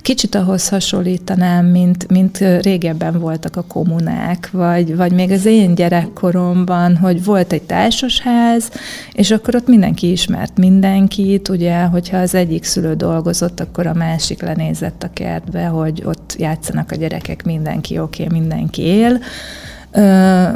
Kicsit 0.02 0.36
ahhoz 0.36 0.70
hasonlítanám, 0.70 1.66
mint, 1.66 2.10
mint 2.10 2.38
régebben 2.62 3.20
voltak 3.20 3.56
a 3.56 3.64
kommunák, 3.68 4.50
vagy, 4.52 4.96
vagy 4.96 5.12
még 5.12 5.32
az 5.32 5.46
én 5.46 5.76
gyerekkoromban, 5.76 6.98
hogy 6.98 7.24
volt 7.24 7.52
egy 7.52 7.62
társasház, 7.62 8.72
és 9.14 9.32
akkor 9.32 9.56
ott 9.56 9.68
mindenki 9.68 10.12
ismert 10.12 10.58
mindenkit, 10.58 11.50
ugye, 11.50 11.82
hogyha 11.82 12.18
az 12.18 12.36
egyik 12.36 12.64
szülő 12.64 12.94
dolgozott, 12.94 13.60
akkor 13.60 13.88
a 13.88 13.94
másik 13.94 14.42
lenézett 14.42 15.04
a 15.04 15.14
kertbe, 15.14 15.66
hogy 15.66 16.04
ott 16.06 16.36
játszanak 16.38 16.92
a 16.92 16.96
gyerekek, 16.96 17.44
mindenki 17.44 18.00
oké, 18.00 18.24
okay, 18.24 18.40
mindenki 18.40 18.82
él. 18.82 19.20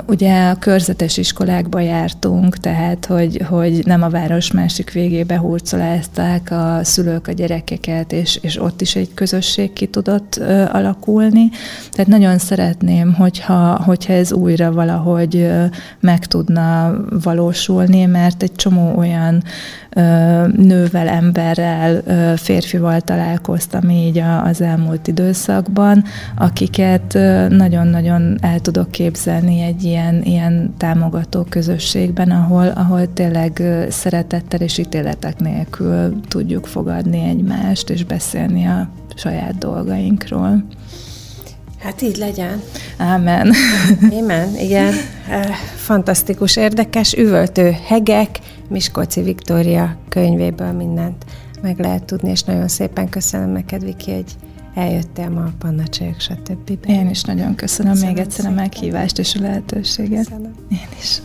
Ugye 0.06 0.50
a 0.50 0.56
körzetes 0.60 1.18
iskolákba 1.18 1.80
jártunk, 1.80 2.58
tehát 2.58 3.06
hogy, 3.06 3.42
hogy 3.50 3.82
nem 3.86 4.02
a 4.02 4.10
város 4.10 4.52
másik 4.52 4.92
végébe 4.92 5.38
hurcolázták 5.38 6.52
a 6.52 6.80
szülők 6.84 7.28
a 7.28 7.32
gyerekeket, 7.32 8.12
és, 8.12 8.40
és 8.42 8.62
ott 8.62 8.82
is 8.82 8.96
egy 8.96 9.14
közösség 9.14 9.74
ki 9.74 9.86
tudott 9.86 10.36
alakulni. 10.72 11.50
Tehát 11.92 12.08
nagyon 12.08 12.38
szeretném, 12.38 13.14
hogyha, 13.14 13.82
hogyha 13.84 14.14
ez 14.14 14.32
újra 14.34 14.72
valahogy 14.72 15.52
meg 16.00 16.26
tudna 16.26 16.96
valósulni, 17.24 18.06
mert 18.06 18.44
egy 18.44 18.56
csomó 18.56 18.98
olyan 18.98 19.44
nővel, 20.56 21.08
emberrel, 21.08 22.02
férfival 22.36 23.02
találkoztam 23.02 23.90
így 23.90 24.24
az 24.44 24.62
elmúlt 24.62 25.08
időszakban, 25.08 26.04
akiket 26.38 27.14
nagyon-nagyon 27.50 28.38
el 28.42 28.60
tudok 28.60 28.92
képzelni 28.92 29.62
egy 29.62 29.84
ilyen, 29.84 30.22
ilyen 30.24 30.74
támogató 30.78 31.44
közösségben, 31.50 32.32
ahol, 32.32 32.68
ahol 32.68 33.14
tényleg 33.14 33.62
szeretettel 33.90 34.60
és 34.60 34.78
ítéletek 34.78 35.40
nélkül 35.40 36.20
tudjuk 36.28 36.66
fogadni 36.66 37.30
egymást, 37.30 37.90
és 37.90 38.04
beszélni 38.04 38.66
a 38.66 38.90
saját 39.16 39.58
dolgainkról. 39.58 40.64
Hát 41.84 42.02
így 42.02 42.18
legyen. 42.18 42.62
Ámen. 42.98 43.54
Amen, 44.22 44.56
igen. 44.58 44.94
Fantasztikus, 45.76 46.56
érdekes, 46.56 47.14
üvöltő 47.14 47.76
hegek, 47.88 48.40
Miskolci 48.74 49.22
Viktória 49.22 49.96
könyvéből 50.10 50.72
mindent 50.72 51.26
meg 51.62 51.80
lehet 51.80 52.04
tudni, 52.04 52.30
és 52.30 52.44
nagyon 52.44 52.68
szépen 52.68 53.10
köszönöm 53.10 53.50
neked, 53.50 53.84
Viki, 53.84 54.12
hogy 54.12 54.36
eljöttél 54.76 55.30
ma 55.30 55.42
a 55.42 55.52
Panna 55.60 55.88
Csajok, 55.88 56.20
stb. 56.20 56.70
Én 56.88 57.10
is 57.10 57.22
nagyon 57.22 57.56
köszönöm, 57.56 57.92
köszönöm 57.92 58.16
még 58.16 58.26
egyszer 58.26 58.46
a 58.46 58.50
meghívást 58.50 59.20
és 59.20 59.36
a 59.36 59.42
lehetőséget. 59.42 60.24
Köszönöm. 60.24 60.54
Én 60.70 60.88
is. 61.00 61.22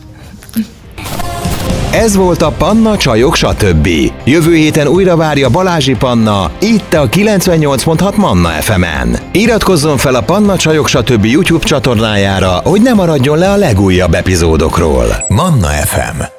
Ez 1.91 2.15
volt 2.15 2.41
a 2.41 2.51
Panna 2.51 2.97
Csajok, 2.97 3.35
stb. 3.35 3.87
Jövő 4.23 4.55
héten 4.55 4.87
újra 4.87 5.15
várja 5.15 5.49
Balázsi 5.49 5.95
Panna, 5.95 6.51
itt 6.61 6.93
a 6.93 7.09
98.6 7.09 8.15
Manna 8.15 8.49
FM-en. 8.49 9.17
Iratkozzon 9.31 9.97
fel 9.97 10.15
a 10.15 10.21
Panna 10.21 10.57
Csajok, 10.57 10.87
stb. 10.87 11.25
YouTube 11.25 11.65
csatornájára, 11.65 12.61
hogy 12.63 12.81
ne 12.81 12.93
maradjon 12.93 13.37
le 13.37 13.51
a 13.51 13.55
legújabb 13.55 14.13
epizódokról. 14.13 15.25
Manna 15.27 15.67
FM 15.67 16.38